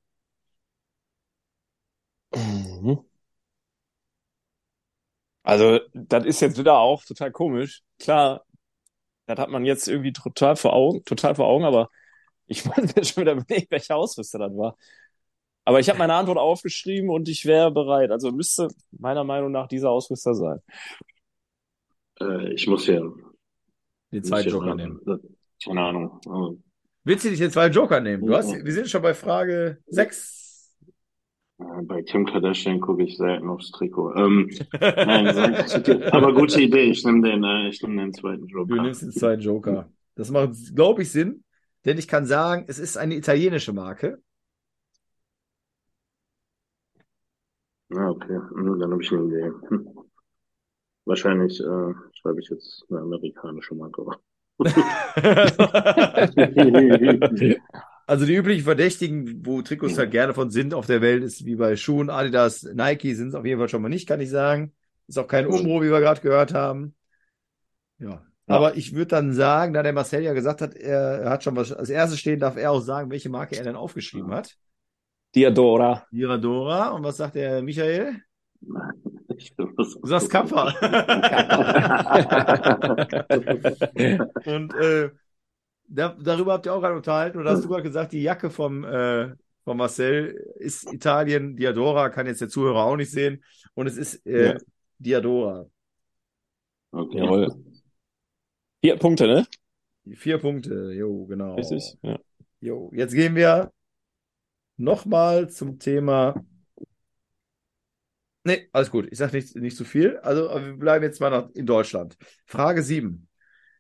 [2.35, 3.01] Mhm.
[5.43, 7.83] Also, das ist jetzt wieder auch total komisch.
[7.99, 8.47] Klar,
[9.31, 11.89] das hat man jetzt irgendwie total vor Augen, total vor Augen, aber
[12.47, 14.77] ich wollte mir schon wieder überlegen, welcher Ausrüster das war.
[15.65, 18.11] Aber ich habe meine Antwort aufgeschrieben und ich wäre bereit.
[18.11, 20.59] Also müsste meiner Meinung nach dieser Ausrüster sein.
[22.21, 23.01] Äh, ich muss ja.
[24.13, 25.01] Den zweiten Joker nehmen.
[25.63, 26.63] Keine Ahnung.
[27.05, 28.27] Willst du nicht den zweiten Joker nehmen?
[28.27, 30.40] Du hast, wir sind schon bei Frage 6.
[31.61, 34.15] Äh, Bei Kim Kardashian gucke ich selten aufs Trikot.
[34.17, 35.29] Ähm, nein,
[36.13, 36.91] aber gute Idee.
[36.91, 38.77] Ich nehme den, äh, ich nehme den zweiten Du Joker.
[38.77, 39.89] nimmst den zweiten Joker.
[40.15, 41.45] Das macht, glaube ich, Sinn,
[41.85, 44.21] denn ich kann sagen, es ist eine italienische Marke.
[47.97, 48.39] Ah, okay.
[48.57, 49.51] Hm, Dann habe ich eine Idee.
[49.69, 49.89] Hm.
[51.05, 54.07] Wahrscheinlich äh, schreibe ich jetzt eine amerikanische Marke.
[58.11, 61.55] Also die üblichen Verdächtigen, wo Trikots halt gerne von sind auf der Welt, ist wie
[61.55, 64.73] bei Schuhen, Adidas, Nike sind es auf jeden Fall schon mal nicht, kann ich sagen.
[65.07, 66.97] Ist auch kein Umbro, wie wir gerade gehört haben.
[68.01, 68.27] Ja.
[68.49, 71.73] Aber ich würde dann sagen, da der Marcel ja gesagt hat, er, hat schon was
[71.73, 74.57] als erstes stehen, darf er auch sagen, welche Marke er denn aufgeschrieben hat.
[75.37, 76.05] Diadora.
[76.11, 76.89] Diradora.
[76.89, 78.17] Und was sagt der Michael?
[79.57, 80.67] Du sagst Kappa.
[84.47, 85.11] Und äh,
[85.91, 87.39] da, darüber habt ihr auch gerade unterhalten.
[87.39, 92.09] Und da hast du gerade gesagt, die Jacke vom, äh, von Marcel ist Italien Diadora,
[92.09, 93.43] kann jetzt der Zuhörer auch nicht sehen.
[93.75, 94.59] Und es ist äh, Ja.
[94.99, 95.67] Diadora.
[96.93, 97.19] Okay.
[97.19, 97.49] Jawohl.
[98.83, 99.47] Vier Punkte, ne?
[100.15, 101.55] Vier Punkte, jo, genau.
[101.55, 101.97] Richtig?
[102.03, 102.19] Ja.
[102.61, 103.73] Jo, jetzt gehen wir
[104.77, 106.35] nochmal zum Thema.
[108.45, 109.09] Nee, alles gut.
[109.11, 110.17] Ich sage nicht, nicht zu viel.
[110.19, 112.17] Also, wir bleiben jetzt mal noch in Deutschland.
[112.47, 113.29] Frage 7.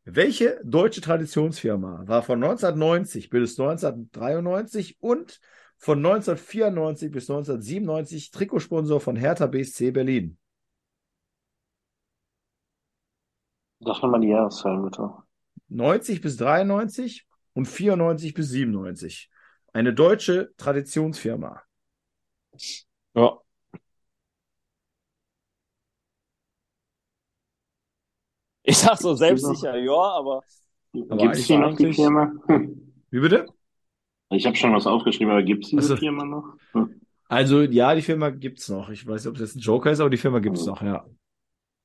[0.04, 5.40] Welche deutsche Traditionsfirma war von 1990 bis 1993 und
[5.76, 10.38] von 1994 bis 1997 Trikotsponsor von Hertha BSC Berlin?
[13.80, 15.10] Sag nochmal die Jahreszahlen, bitte.
[15.68, 19.30] 90 bis 93 und 94 bis 97.
[19.72, 21.62] Eine deutsche Traditionsfirma.
[23.14, 23.38] Ja.
[28.70, 30.42] Ich sag so selbstsicher, ja, aber
[30.94, 32.32] Aber Gibt's die noch, die Firma?
[32.46, 32.92] Hm.
[33.10, 33.46] Wie bitte?
[34.32, 35.96] Ich habe schon was aufgeschrieben, aber gibt's diese Ach so.
[35.96, 36.54] Firma noch?
[36.72, 37.00] Hm.
[37.28, 38.90] Also, ja, die Firma gibt's noch.
[38.90, 41.04] Ich weiß nicht, ob das ein Joker ist, aber die Firma gibt's noch, ja.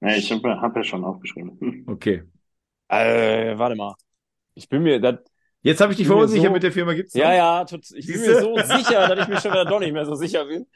[0.02, 1.58] Ja, ich habe hab ja schon aufgeschrieben.
[1.60, 1.86] Hm.
[1.88, 2.24] Okay.
[2.90, 3.96] äh, warte mal.
[4.56, 5.20] Ich bin mir, das,
[5.62, 7.22] Jetzt habe ich dich bin verunsichert so- mit der Firma gibt's noch.
[7.24, 8.32] ja, ja, tot, ich bin Siehste?
[8.34, 10.68] mir so sicher, dass ich mir schon wieder doch nicht mehr so sicher bin.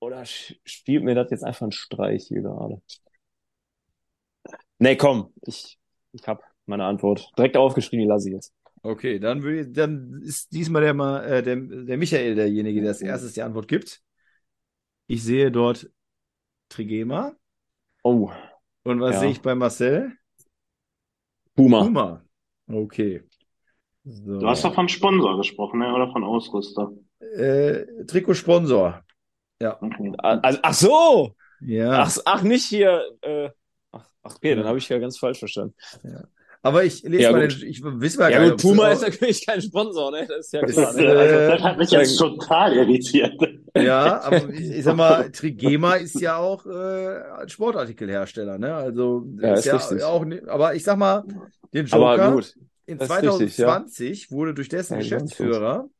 [0.00, 2.80] Oder spielt mir das jetzt einfach einen Streich hier gerade?
[4.78, 5.78] Nee, komm, ich,
[6.12, 8.52] ich hab meine Antwort direkt aufgeschrieben, die lasse ich jetzt.
[8.82, 13.00] Okay, dann, will ich, dann ist diesmal der, äh, der, der Michael derjenige, der als
[13.00, 14.00] erstes die Antwort gibt.
[15.08, 15.90] Ich sehe dort
[16.68, 17.34] Trigema.
[18.02, 18.30] Oh,
[18.84, 19.20] Und was Ja.
[19.20, 20.12] sehe ich bei Marcel?
[21.54, 21.82] Puma.
[21.82, 22.22] Puma.
[22.68, 23.22] Okay.
[24.04, 24.38] So.
[24.38, 25.92] Du hast doch von Sponsor gesprochen, ne?
[25.92, 26.92] oder von Ausrüster?
[27.18, 29.02] äh, Trikotsponsor.
[29.60, 30.12] Okay.
[30.18, 31.34] Also, ach so!
[31.60, 32.02] Ja.
[32.02, 33.02] Ach, ach, nicht hier.
[33.22, 33.50] Äh,
[33.98, 35.74] ach, ach, okay, dann habe ich ja ganz falsch verstanden.
[36.62, 37.48] Aber ich lese Ja, mal gut.
[37.48, 40.26] den, ich wissen wir Ja, gar gut, nicht, Puma ist natürlich kein Sponsor, ne?
[40.26, 40.92] Das ist ja Das klar.
[40.94, 41.00] ist, Ne?
[41.00, 42.18] äh, Also, das hat mich jetzt Ja.
[42.18, 43.34] total irritiert.
[43.78, 48.74] Ja, aber ich, ich sag mal, Trigema ist ja auch äh, ein Sportartikelhersteller, ne?
[48.74, 50.02] Also Ja, ist ist ja richtig.
[50.02, 51.28] auch, aber ich sag mal,
[51.74, 52.56] den Aber Joker gut.
[52.86, 53.82] in das ist richtig, ja.
[53.82, 55.90] 2020 wurde durch dessen Ja, Geschäftsführer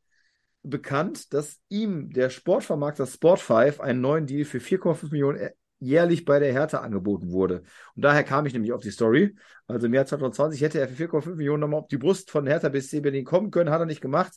[0.63, 6.39] bekannt, dass ihm der Sportvermarkter Sport5 einen neuen Deal für 4,5 Millionen äh, jährlich bei
[6.39, 7.63] der Hertha angeboten wurde.
[7.95, 9.35] Und daher kam ich nämlich auf die Story.
[9.67, 12.69] Also im Jahr 2020 hätte er für 4,5 Millionen nochmal auf die Brust von Hertha
[12.69, 14.33] BSC Berlin kommen können, hat er nicht gemacht.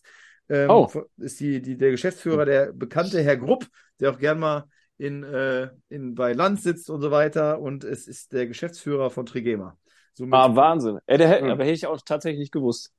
[0.49, 0.91] Ähm, Oh.
[1.19, 3.67] Ist die, die, der Geschäftsführer, der bekannte Herr Grupp,
[4.01, 4.65] der auch gern mal
[4.99, 7.61] in, äh, in, bei Land sitzt und so weiter.
[7.61, 9.79] Und es ist der Geschäftsführer von Trigema.
[10.13, 10.99] Somit, Ah, Wahnsinn.
[11.07, 11.53] Ey, der, hätte- Ja.
[11.53, 12.93] aber hätte ich auch tatsächlich nicht gewusst.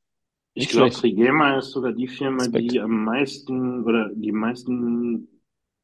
[0.53, 0.91] Ich glaube.
[0.91, 2.71] Trigema ist sogar die Firma, Respekt.
[2.71, 5.27] die am meisten oder die meisten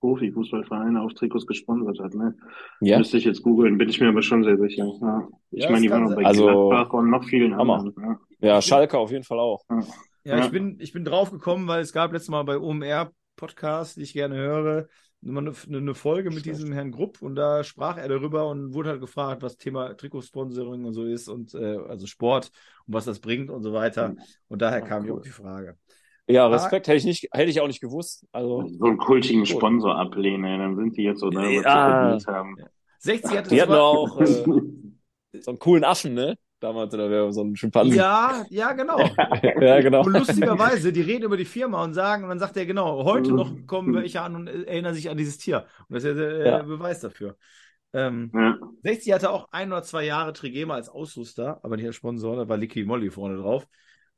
[0.08, 2.14] Profifußballvereine auf Trikots gesponsert hat.
[2.14, 2.36] Ne?
[2.80, 2.98] Ja.
[2.98, 4.86] Müsste ich jetzt googeln, bin ich mir aber schon sehr sicher.
[5.02, 5.28] Ja.
[5.52, 6.26] Ich Ja, meine, die waren auch bei.
[6.26, 7.80] Also, Gladbach und noch vielen Hammer.
[7.80, 8.18] anderen.
[8.40, 9.64] Ja, Schalke auf jeden Fall auch.
[9.70, 9.80] Ja.
[10.24, 10.46] Ja, Ja.
[10.46, 14.02] ich bin, ich bin drauf gekommen, weil es gab letztes Mal bei OMR Podcast, die
[14.04, 14.88] ich gerne höre,
[15.22, 18.90] immer eine, eine Folge mit diesem Herrn Grupp und da sprach er darüber und wurde
[18.90, 22.52] halt gefragt, was Thema Trikotsponsoring und so ist und äh, also Sport
[22.86, 24.16] und was das bringt und so weiter.
[24.48, 25.18] Und daher Ja, kam ich cool.
[25.18, 25.78] auf die Frage.
[26.28, 28.26] Ja, Respekt hätte ich nicht, hätte ich auch nicht gewusst.
[28.32, 29.46] Also, So einen kultigen.
[29.46, 31.62] Sponsor ablehnen, dann sind die jetzt so sie Ja.
[31.62, 32.58] verdient haben.
[33.00, 34.44] 60 hatte die hatten auch äh,
[35.42, 36.38] so einen coolen Affen, ne?
[36.60, 37.96] Damals, oder wäre so ein Schimpansen.
[37.96, 38.98] Ja, ja, genau.
[39.62, 40.02] ja, genau.
[40.04, 43.32] Und lustigerweise, die reden über die Firma und sagen, und dann sagt er genau, heute
[43.32, 45.68] noch kommen welche an und erinnern sich an dieses Tier.
[45.88, 46.64] Und das ist ja der äh, Ja.
[46.64, 47.38] Beweis dafür.
[47.94, 48.58] Ähm, Ja.
[48.84, 52.50] 60 hatte auch ein oder zwei Jahre Trigema als Ausrüster, aber nicht als Sponsor, da
[52.50, 53.68] war Licky Molly vorne drauf.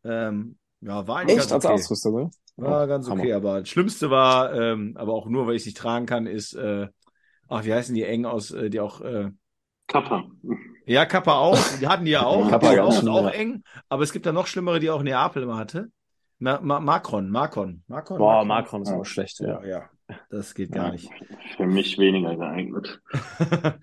[0.05, 1.73] Ähm, ja, war eigentlich Echt ganz als okay.
[1.73, 2.29] Ausrüster, ne?
[2.57, 3.21] War ganz Hammer.
[3.21, 6.27] okay, aber das Schlimmste war, ähm, aber auch nur, weil ich es nicht tragen kann,
[6.27, 6.87] ist, äh,
[7.47, 9.31] ach, wie heißen die eng aus, äh, die auch, äh,
[9.87, 10.25] Kappa.
[10.85, 14.03] ja, Kappa auch, die hatten die ja auch, Kappa die auch, schlimm, auch eng, aber
[14.03, 15.89] es gibt da noch schlimmere, die auch Neapel immer hatte.
[16.37, 18.17] Ma Ma Macron, Macron, Macron.
[18.17, 19.89] Boah, Macron ist auch schlecht, Ja, ja.
[20.09, 21.09] Ja, das geht gar nicht.
[21.55, 23.01] Für mich weniger geeignet.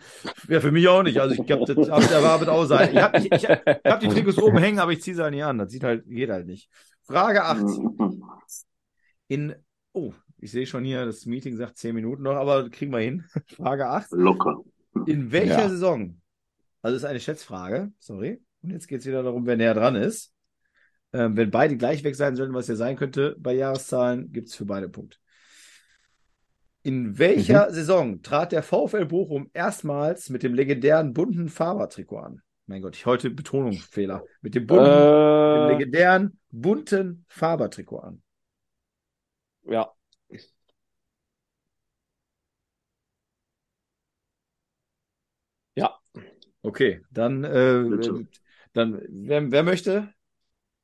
[0.48, 1.20] ja, für mich auch nicht.
[1.20, 2.90] Also ich glaube, das hab, da war mit auch sein.
[2.92, 5.58] Ich habe ich hab die Trikots oben hängen, aber ich ziehe sie halt nicht an.
[5.58, 6.68] Das sieht halt, geht halt nicht.
[7.02, 7.64] Frage 8.
[9.28, 9.54] In,
[9.92, 13.24] oh, ich sehe schon hier, das Meeting sagt 10 Minuten noch, aber kriegen wir hin.
[13.56, 14.12] Frage 8.
[14.12, 14.62] Locker.
[15.06, 15.68] In welcher Ja.
[15.68, 16.20] Saison?
[16.82, 18.40] Also ist eine Schätzfrage, sorry.
[18.62, 20.32] Und jetzt geht es wieder darum, wer näher dran ist.
[21.12, 24.54] Ähm, wenn beide gleich weg sein sollten, was ja sein könnte, bei Jahreszahlen gibt es
[24.54, 25.20] für beide Punkt.
[26.86, 32.42] In welcher Saison trat der VfL Bochum erstmals mit dem legendären bunten Faber-Trikot an?
[32.68, 34.24] Mein Gott, ich heute Betonungsfehler.
[34.40, 38.22] Mit dem bunten, dem Äh, legendären bunten Faber-Trikot an.
[39.68, 39.92] ja.
[45.74, 45.98] Ja.
[46.62, 48.24] Okay, dann, äh,
[48.74, 50.14] dann wer, wer möchte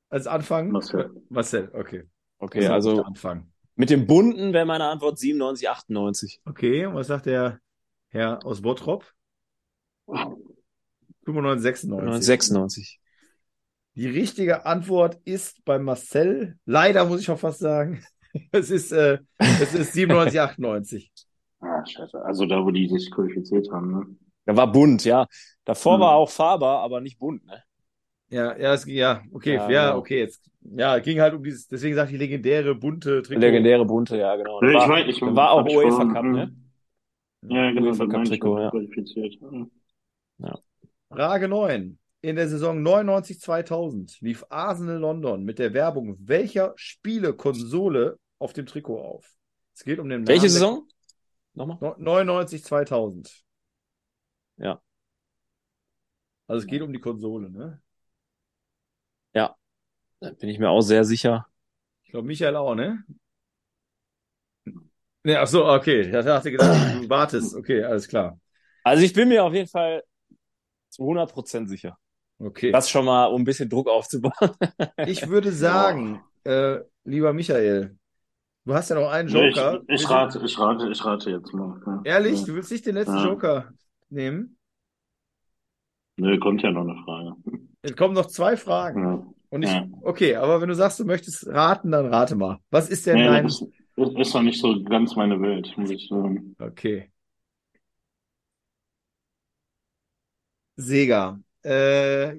[0.09, 0.73] als Anfang?
[0.73, 1.13] Marcel.
[1.29, 2.03] Marcel, okay.
[2.39, 3.52] Okay, also Anfang.
[3.83, 6.41] Mit dem bunten wäre meine Antwort 97, 98.
[6.45, 7.59] Okay, und was sagt der
[8.11, 9.13] Herr aus Bottrop?
[11.25, 12.25] 95, 96.
[12.25, 13.01] 96.
[13.97, 18.05] Die richtige Antwort ist bei Marcel, leider muss ich auch fast sagen,
[18.53, 21.11] es ist, äh, es ist 97, 98.
[21.65, 22.21] Ah, scheiße.
[22.25, 24.07] Also da, wo die sich qualifiziert haben, ne?
[24.47, 25.27] Der war bunt, ja.
[25.65, 26.01] Davor Hm.
[26.01, 27.63] war auch Faber, aber nicht bunt, ne?
[28.33, 29.99] Ja, ja, es, ja, okay, Ja, ja, genau.
[29.99, 33.41] okay, jetzt, ja, ging halt um dieses, deswegen sagt die legendäre bunte Trikot.
[33.41, 34.59] Legendäre bunte, ja, genau.
[34.59, 36.57] Da ich war, weiß, ich war auch UEFA Cup, ne?
[37.43, 38.71] Ja, genau, UEFA Cup-Trikot, noch ja.
[38.71, 39.35] qualifiziert.
[39.41, 39.71] Hm.
[41.11, 41.99] Frage 9.
[42.23, 48.99] In der Saison 99-2000 lief Arsenal London mit der Werbung welcher Spielekonsole auf dem Trikot
[48.99, 49.31] auf?
[49.75, 50.89] Es geht um den Welche Namen Saison?
[51.53, 51.79] Nochmal?
[51.83, 53.43] Der, 99-2000.
[54.57, 54.81] Ja.
[56.47, 57.83] Also es geht um die Konsole, ne?
[60.23, 61.47] Da bin ich mir auch sehr sicher.
[62.05, 63.03] Ich glaube, Michael auch, ne?
[65.25, 66.03] Ne, ach so, okay.
[66.03, 67.55] Ich hatte gedacht, du wartest.
[67.57, 68.39] Okay, alles klar.
[68.85, 70.03] Also ich bin mir auf jeden Fall
[70.91, 71.99] zu 100% sicher.
[72.39, 72.71] Okay.
[72.73, 74.33] Das schon mal, um ein bisschen Druck aufzubauen.
[75.07, 77.97] Ich würde sagen, äh, lieber Michael,
[78.65, 79.83] du hast ja noch einen Nee, ich, Joker.
[79.89, 81.81] ich rate, ich rate, ich rate jetzt mal.
[81.87, 82.01] Ja.
[82.05, 82.47] Ehrlich, Ja.
[82.47, 83.25] du willst nicht den letzten Ja.
[83.27, 83.73] Joker
[84.09, 84.57] nehmen?
[86.17, 87.35] Nö, kommt ja noch eine Frage.
[87.83, 89.32] Es kommen noch zwei Fragen.
[89.53, 89.87] Und ich, Ja.
[90.01, 92.59] okay, aber wenn du sagst, du möchtest raten, dann rate mal.
[92.71, 93.45] Was ist denn Nee, dein.
[93.45, 96.57] das ist, ist, ist noch nicht so ganz meine Welt, muss ich sagen.
[96.59, 97.11] Okay.
[100.77, 101.39] Sega.
[101.63, 102.37] Äh,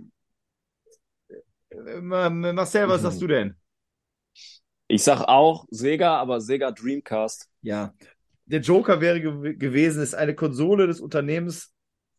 [2.01, 3.03] Ma- Marcel, was Mhm.
[3.03, 3.55] sagst du denn?
[4.87, 7.47] Ich sag auch Sega, aber Sega Dreamcast.
[7.61, 7.93] Ja.
[8.45, 11.71] Der Joker wäre gew gewesen, ist eine Konsole des Unternehmens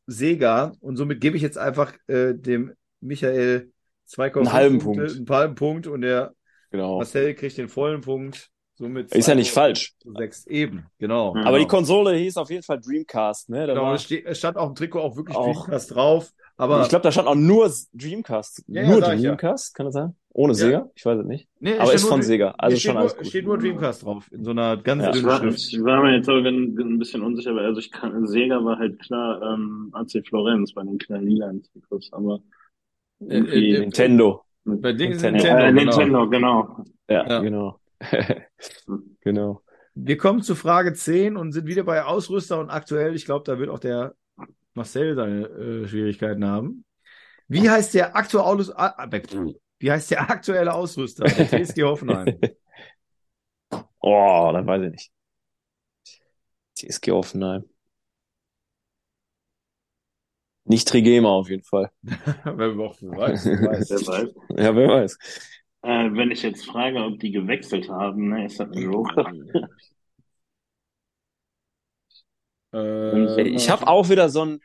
[0.07, 3.73] Sega und somit gebe ich jetzt einfach äh, dem Michael 2,5
[4.19, 5.17] Einen halben Punkte, Punkt.
[5.19, 6.35] einen halben Punkt und der
[6.71, 6.97] Genau.
[6.99, 8.51] Marcel kriegt den vollen Punkt.
[8.77, 9.93] Somit Ist ja nicht falsch.
[10.19, 11.37] Sechs eben, genau.
[11.37, 11.45] Ja.
[11.45, 11.77] Aber die genau.
[11.77, 13.69] Konsole hieß auf jeden Fall Dreamcast, ne?
[13.69, 15.45] Da Genau, war, es, stand auf dem Trikot auch wirklich Auch.
[15.67, 18.64] Dreamcast drauf, aber ich glaube, da stand auch nur Dreamcast.
[18.67, 19.14] Ja, ja, nur ja.
[19.14, 20.17] Dreamcast, kann das sein?
[20.31, 20.59] Ohne Ja.
[20.59, 20.90] Sega?
[20.97, 21.49] Ich weiß es nicht.
[21.61, 22.55] nee, Aber steht ist nur von Dre- Sega.
[22.59, 23.27] Also schon alles nur, gut.
[23.29, 25.11] steht nur Dreamcast drauf, in so einer ganz Ja.
[25.12, 25.59] Dünnen Schrift.
[25.73, 28.99] ich war mir jetzt aber ein bisschen unsicher, weil also ich kann, Sega war halt
[29.01, 32.40] klar ähm, AC Florenz bei den kleinen lilanen Trikots, aber
[33.28, 34.44] Äh, äh, Nintendo.
[34.64, 35.70] Bei Ding ist Nintendo.
[35.70, 36.24] Nintendo, äh, genau.
[36.24, 36.84] Nintendo, genau.
[37.08, 37.38] Ja, Ja.
[37.40, 37.80] genau.
[39.20, 39.62] genau.
[39.94, 43.58] Wir kommen zu Frage 10 und sind wieder bei Ausrüster und aktuell, ich glaube, da
[43.58, 44.14] wird auch der
[44.74, 46.84] Marcel seine äh, Schwierigkeiten haben.
[47.46, 49.08] Wie heißt der aktuelle Aus ah,
[49.78, 52.38] wie heißt der aktuelle Ausrüster der TSG Hoffenheim?
[54.06, 55.12] Oh, dann weiß ich nicht.
[56.76, 57.64] TSG Hoffenheim.
[60.64, 61.90] Nicht Trigema auf jeden Fall.
[62.03, 63.90] Wer überhaupt weiß, wer weiß.
[63.90, 64.35] Wer weiß.
[64.57, 65.18] Ja, wer weiß.
[65.83, 69.31] Äh, wenn ich jetzt frage, ob die gewechselt haben, ne, ist das ein Joker.
[72.72, 74.61] Äh, Ich habe auch wieder so ein.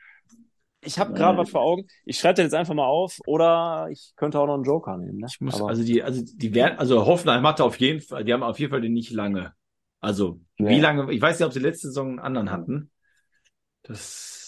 [0.82, 1.86] Ich habe gerade was vor Augen.
[2.06, 3.18] Ich schreibe den jetzt einfach mal auf.
[3.26, 5.18] Oder ich könnte auch noch einen Joker nehmen.
[5.18, 5.26] Ne?
[5.30, 8.32] Ich muss, Aber- also die, also die werden, also Hoffenheim hatte auf jeden Fall, die
[8.32, 9.52] haben auf jeden Fall den nicht lange.
[10.00, 10.70] Also, Nee.
[10.76, 12.90] wie lange, ich weiß nicht, ob sie letzte Saison einen anderen hatten.
[13.82, 14.39] Das,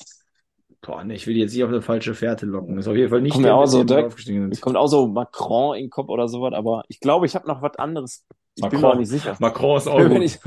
[0.83, 2.77] boah, ne, ich will die jetzt nicht auf eine falsche Fährte locken.
[2.77, 4.61] Das ist auf jeden Fall nicht Kommt mir der, auch so direkt- aufgestiegen Mir sind.
[4.63, 7.63] kommt auch so Macron in den Kopf oder sowas, aber ich glaube, ich habe noch
[7.63, 8.25] was anderes.
[8.57, 8.81] Ich bin Macron.
[8.83, 9.37] mir auch nicht sicher.
[9.41, 10.19] Macron ist auch Bin mir gut.
[10.21, 10.45] nicht-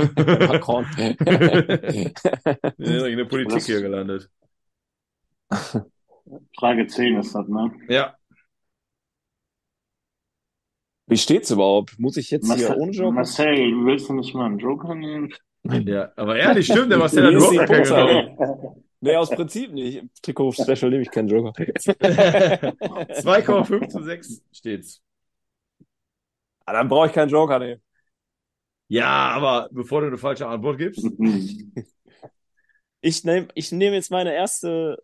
[0.48, 0.86] Macron.
[2.78, 4.30] Wir sind in der Politik hier gelandet.
[6.58, 7.72] Frage 10 ist das, ne?
[7.88, 8.16] Ja.
[11.08, 12.00] Wie steht's überhaupt?
[12.00, 13.12] Muss ich jetzt hier Marcel, ohne Joker?
[13.12, 15.32] Marcel, willst du nicht mal einen Joker nehmen?
[15.64, 18.36] Ja, aber ehrlich, stimmt, der Marcel hat Hier ist überhaupt keinen Punktzahl.
[18.36, 18.85] genommen.
[19.06, 19.98] Nee, aus Prinzip nicht.
[19.98, 21.52] Im Trikot-Special nehme ich keinen Joker.
[21.60, 25.02] 2,5 zu 6 steht's.
[26.66, 27.78] Ah, dann brauche ich keinen Joker, nee.
[28.88, 31.06] Ja, aber bevor du eine falsche Antwort gibst,
[33.02, 34.98] Ich nehme ich nehm jetzt meine erste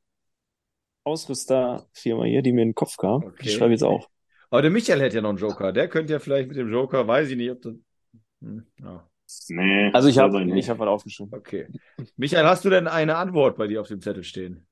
[1.04, 3.24] Ausrüsterfirma hier, die mir in den Kopf kam.
[3.24, 3.50] Okay.
[3.50, 4.10] Ich schreibe jetzt auch.
[4.50, 5.72] aber der Michael hätte ja noch einen Joker.
[5.72, 7.74] Der könnte ja vielleicht mit dem Joker, weiß ich nicht, ob das.
[8.42, 9.08] Hm, ja,
[9.50, 9.92] nee.
[9.94, 11.34] Also ich habe ich hab was aufgeschrieben.
[11.34, 11.68] okay.
[12.18, 14.66] Michael, hast du denn eine Antwort bei dir auf dem Zettel stehen?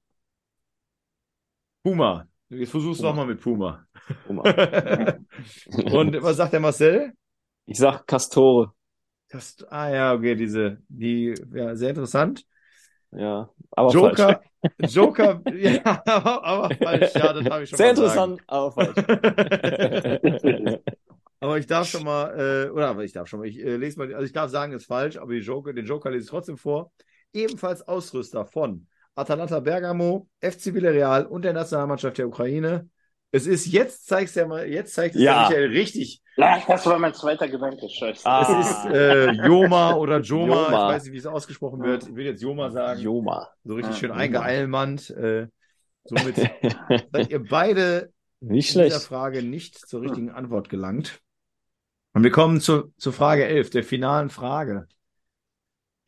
[1.84, 2.28] Puma.
[2.50, 3.16] Jetzt versuchst du Puma.
[3.16, 3.86] noch mal mit Puma.
[4.30, 5.20] Mal.
[5.92, 7.14] Und was sagt der Marcel?
[7.66, 8.74] Ich sag Castore.
[9.30, 12.46] Das, ah ja, okay, diese, die, ja, sehr interessant.
[13.12, 14.20] Ja, aber falsch.
[14.20, 14.42] Joker,
[14.80, 18.32] Joker, ja, aber, aber falsch, ja, das habe ich schon Sehr mal sagen.
[18.34, 18.96] interessant, aber falsch.
[21.50, 23.98] Aber ich darf schon mal, äh, oder aber ich darf schon mal, ich äh, lese
[24.00, 26.92] mal, also ich darf sagen, ist falsch, aber Joker, den Joker lese ich trotzdem vor.
[27.34, 32.90] Ebenfalls Ausrüster von Atalanta Bergamo, FC Villarreal und der Nationalmannschaft der Ukraine.
[33.32, 35.48] Es ist jetzt zeigst ja mal, jetzt zeigt es Ja.
[35.48, 36.22] Michael richtig.
[36.38, 38.26] Ja, das war mein zweiter Gedanke, scheiße.
[38.26, 38.60] Ah.
[38.62, 40.68] Es ist äh, Joma oder Joma, Joma.
[40.68, 42.08] ich weiß nicht, wie es ausgesprochen wird.
[42.08, 43.00] Ich will jetzt Joma sagen.
[43.02, 43.50] Joma.
[43.64, 45.10] So richtig Ah, schön eingeeilmannt.
[45.12, 45.48] Äh,
[46.06, 46.36] somit
[47.12, 49.08] seid ihr beide Nicht in dieser schlecht.
[49.08, 51.20] Frage nicht zur richtigen Antwort gelangt.
[52.14, 54.88] Und wir kommen zu, zu Frage 11, der finalen Frage.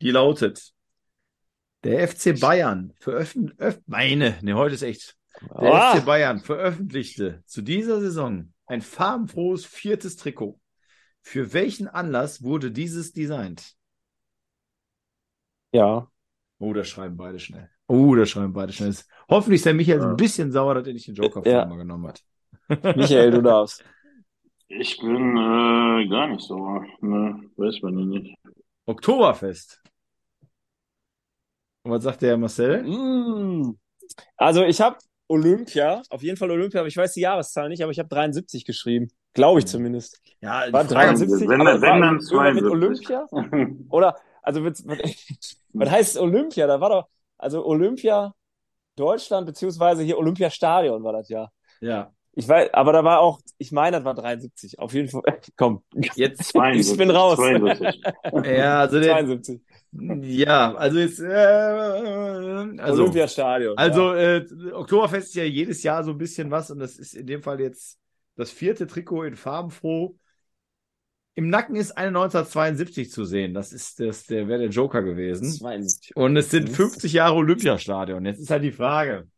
[0.00, 0.72] Die lautet,
[1.84, 7.62] der FC Bayern veröffentlichte, meine, ne, heute ist echt, der Ah, FC Bayern veröffentlichte zu
[7.62, 10.60] dieser Saison ein farbenfrohes viertes Trikot.
[11.22, 13.74] Für welchen Anlass wurde dieses designt?
[15.72, 16.08] ja.
[16.58, 17.68] Oh, da schreiben beide schnell.
[17.88, 18.94] Oh, da schreiben beide schnell.
[19.28, 20.10] Hoffentlich ist der Michael Ja.
[20.10, 21.64] ein bisschen sauer, dass er nicht den Joker Ja.
[21.66, 22.22] mal genommen hat.
[22.96, 23.84] Michael, du darfst.
[24.78, 26.56] Ich bin äh, gar nicht so.
[27.00, 28.34] Ne, weiß man nicht.
[28.86, 29.82] Oktoberfest.
[31.82, 32.82] Und was sagt der Marcel?
[32.82, 33.78] Mm.
[34.36, 34.96] Also ich habe
[35.28, 38.64] Olympia, auf jeden Fall Olympia, aber ich weiß die Jahreszahl nicht, aber ich habe 73
[38.64, 39.08] geschrieben.
[39.34, 40.20] Glaube ich zumindest.
[40.40, 42.70] Ja, War Frage- 73, wenn- aber wenn war dann irgendwann mit 72.
[42.70, 43.86] Olympia?
[43.90, 44.98] Oder, also was, was,
[45.72, 46.66] was heißt Olympia?
[46.66, 47.08] Da war doch,
[47.38, 48.34] also Olympia
[48.96, 51.50] Deutschland, beziehungsweise hier Olympiastadion war das ja.
[51.80, 54.78] Ja, Ich weiß, aber da war auch, ich meine, das war 73.
[54.78, 55.22] Auf jeden Fall.
[55.56, 55.82] Komm,
[56.14, 57.36] jetzt, 72, Ich bin raus.
[57.36, 58.00] 72.
[58.44, 59.60] ja, also der, 72.
[60.22, 61.26] ja, also jetzt, äh,
[62.78, 63.76] also, Olympiastadion.
[63.76, 67.26] also äh, Oktoberfest ist ja jedes Jahr so ein bisschen was und das ist in
[67.26, 67.98] dem Fall jetzt
[68.36, 70.16] das vierte Trikot in farbenfroh.
[71.34, 73.54] Im Nacken ist eine 1972 zu sehen.
[73.54, 75.04] Das ist das, der wäre der Joker ja.
[75.04, 75.50] gewesen.
[75.50, 76.14] 72.
[76.16, 76.74] Und es sind Mhm.
[76.74, 78.24] 50 Jahre Olympiastadion.
[78.24, 79.28] Jetzt ist halt die Frage.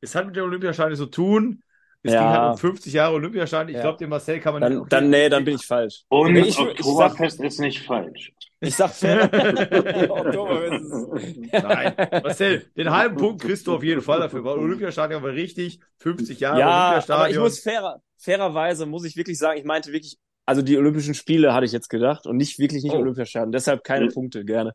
[0.00, 1.62] Es hat mit dem Olympiastadion zu tun.
[2.02, 2.20] Es Ja.
[2.20, 3.68] ging halt um 50 Jahre Olympiastadion.
[3.70, 3.82] Ich Ja.
[3.82, 6.04] glaube, den Marcel kann man Dann, okay, dann, nee, dann bin ich falsch.
[6.08, 8.32] Und Nee, ich- ich Oktoberfest ist nicht falsch.
[8.60, 9.28] Ich sag fair.
[10.10, 15.22] Oktoberfest ist- Nein, Marcel, den halben Punkt kriegst du auf jeden Fall dafür, weil Olympiastadion
[15.22, 15.80] war richtig.
[15.98, 17.42] 50 Jahre Ja, aber ich Olympiastadion.
[17.42, 20.16] muss fairer, fairerweise muss ich wirklich sagen, ich meinte wirklich,
[20.46, 22.98] also die Olympischen Spiele hatte ich jetzt gedacht und nicht wirklich nicht Oh.
[22.98, 23.52] Olympiastadion.
[23.52, 24.12] Deshalb keine Ja.
[24.12, 24.72] Punkte, gerne.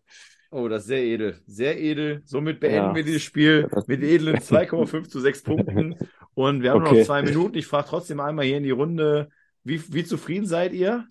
[0.53, 1.41] Oh, das ist sehr edel.
[1.47, 2.21] Sehr edel.
[2.25, 2.95] Somit beenden Ja.
[2.95, 5.95] wir dieses Spiel mit edlen 2,5 zu 6 Punkten.
[6.35, 6.99] Und wir haben Okay.
[6.99, 7.57] noch zwei Minuten.
[7.57, 9.29] Ich frage trotzdem einmal hier in die Runde,
[9.63, 11.05] wie, wie zufrieden seid ihr?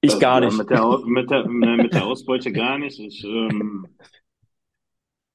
[0.00, 0.58] Ich gar Ja, nicht.
[0.58, 2.98] Mit der, mit der, äh, mit der Ausbeute gar nicht.
[3.00, 3.86] Ich, ähm,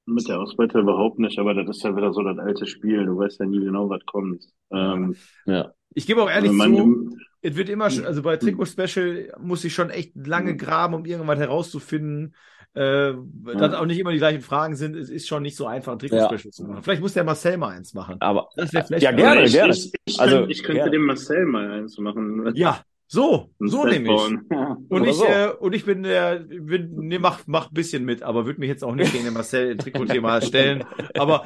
[0.06, 3.06] mit der Ausbeute überhaupt nicht, aber das ist ja wieder so das alte Spiel.
[3.06, 4.44] Du weißt ja nie genau, was kommt.
[4.70, 5.16] Ähm,
[5.46, 5.72] Ja.
[5.94, 9.64] Ich gebe auch ehrlich man- zu, es wird immer, sch- also bei Trikot Special muss
[9.64, 12.34] ich schon echt lange graben, um irgendwas herauszufinden.
[12.74, 13.12] äh,
[13.58, 14.96] dass auch nicht immer die gleichen Fragen sind.
[14.96, 16.82] Es ist schon nicht so einfach, ein Trikot-Special zu machen.
[16.82, 18.16] Vielleicht muss der Marcel mal eins machen.
[18.20, 19.74] Aber Das wäre vielleicht Ja, gerne, ich, gerne.
[19.74, 20.90] Ich, ich, Also, könnte, ich könnte gerne.
[20.92, 22.50] dem Marcel mal eins machen.
[22.54, 24.46] Ja, so, so bauen.
[24.50, 24.76] Ja.
[24.88, 25.26] Und ich, so.
[25.26, 28.70] äh, und ich bin der, bin, nee, mach, mach ein bisschen mit, aber würde mich
[28.70, 30.82] jetzt auch nicht gegen den Marcel Trikot-Thema stellen.
[31.18, 31.42] Aber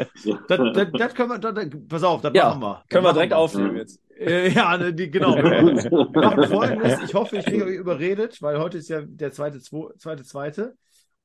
[0.47, 2.85] das, das, das können wir, das, das, pass auf, das Ja, machen wir.
[2.89, 3.81] Können wir direkt aufnehmen Ja.
[3.81, 4.01] jetzt.
[4.19, 5.37] Äh, ja, ne, die, genau.
[6.13, 7.03] Machen folgendes.
[7.03, 10.77] Ich hoffe, ich kriege euch überredet, weil heute ist ja der zweite, zweite, zweite.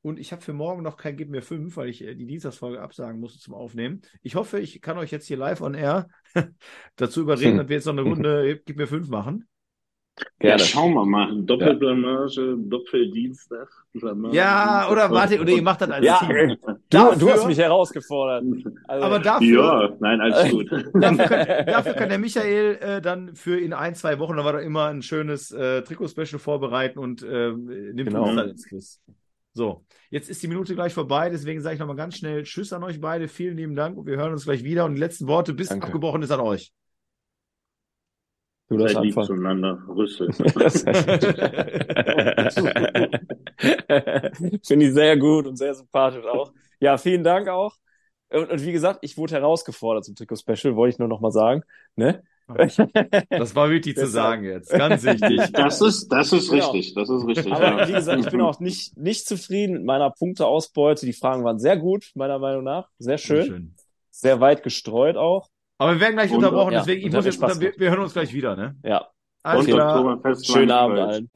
[0.04, 2.82] Und ich habe für morgen noch kein Gib mir fünf, weil ich äh, die Dienstagsfolge
[2.82, 4.02] absagen musste zum Aufnehmen.
[4.24, 6.08] Ich hoffe, ich kann euch jetzt hier live on air
[6.96, 7.58] dazu überreden, Hm.
[7.60, 9.48] dass wir jetzt noch eine Runde Gib mir fünf machen.
[10.20, 10.64] Ja, Gerne.
[10.64, 11.42] schauen wir mal.
[11.44, 13.68] Doppelblamage, Doppeldienstag.
[13.94, 16.58] Blamage, Ja, oder warte, oder ihr macht das als Ja, Team.
[16.62, 18.44] du, Dafür- du hast mich herausgefordert.
[18.88, 20.72] Also, Aber dafür, Ja, nein, alles gut.
[20.72, 24.56] dafür, kann, dafür kann der Michael äh, dann für in ein, zwei Wochen, dann war
[24.56, 28.24] er immer ein schönes äh, Trikot-Special vorbereiten und äh, nimmt Genau.
[28.28, 29.02] uns dann ins Quiz.
[29.54, 32.84] So, jetzt ist die Minute gleich vorbei, deswegen sage ich nochmal ganz schnell Tschüss an
[32.84, 35.54] euch beide, vielen lieben Dank und wir hören uns gleich wieder und die letzten Worte
[35.54, 35.88] bis Danke.
[35.88, 36.72] abgebrochen ist an euch.
[38.72, 39.84] Du das Seid lieb zueinander.
[39.88, 40.32] Rüssel.
[44.66, 46.54] Finde ich sehr gut und sehr sympathisch auch.
[46.80, 47.76] Ja, vielen Dank auch.
[48.30, 51.64] Und, und wie gesagt, ich wurde herausgefordert zum Trikot-Special, wollte ich nur noch mal sagen.
[51.96, 52.24] Ne?
[53.30, 55.40] Das war wichtig zu sagen jetzt, ganz wichtig.
[55.54, 56.72] Das ist, das ist Genau.
[56.72, 56.94] richtig.
[56.96, 57.54] Das ist richtig.
[57.54, 57.88] Aber ja.
[57.88, 61.06] wie gesagt, ich bin auch nicht, nicht zufrieden mit meiner Punkteausbeute.
[61.06, 62.90] Die Fragen waren sehr gut, meiner Meinung nach.
[63.00, 63.76] Sehr schön.
[64.10, 65.48] Sehr weit gestreut auch.
[65.82, 68.14] Aber wir werden gleich Und- unterbrochen, ja, deswegen ich muss jetzt, wir, wir hören uns
[68.14, 68.76] gleich wieder, ne?
[68.84, 69.08] Ja.
[69.42, 70.20] Alles Und klar.
[70.44, 71.30] Schönen Abend allen.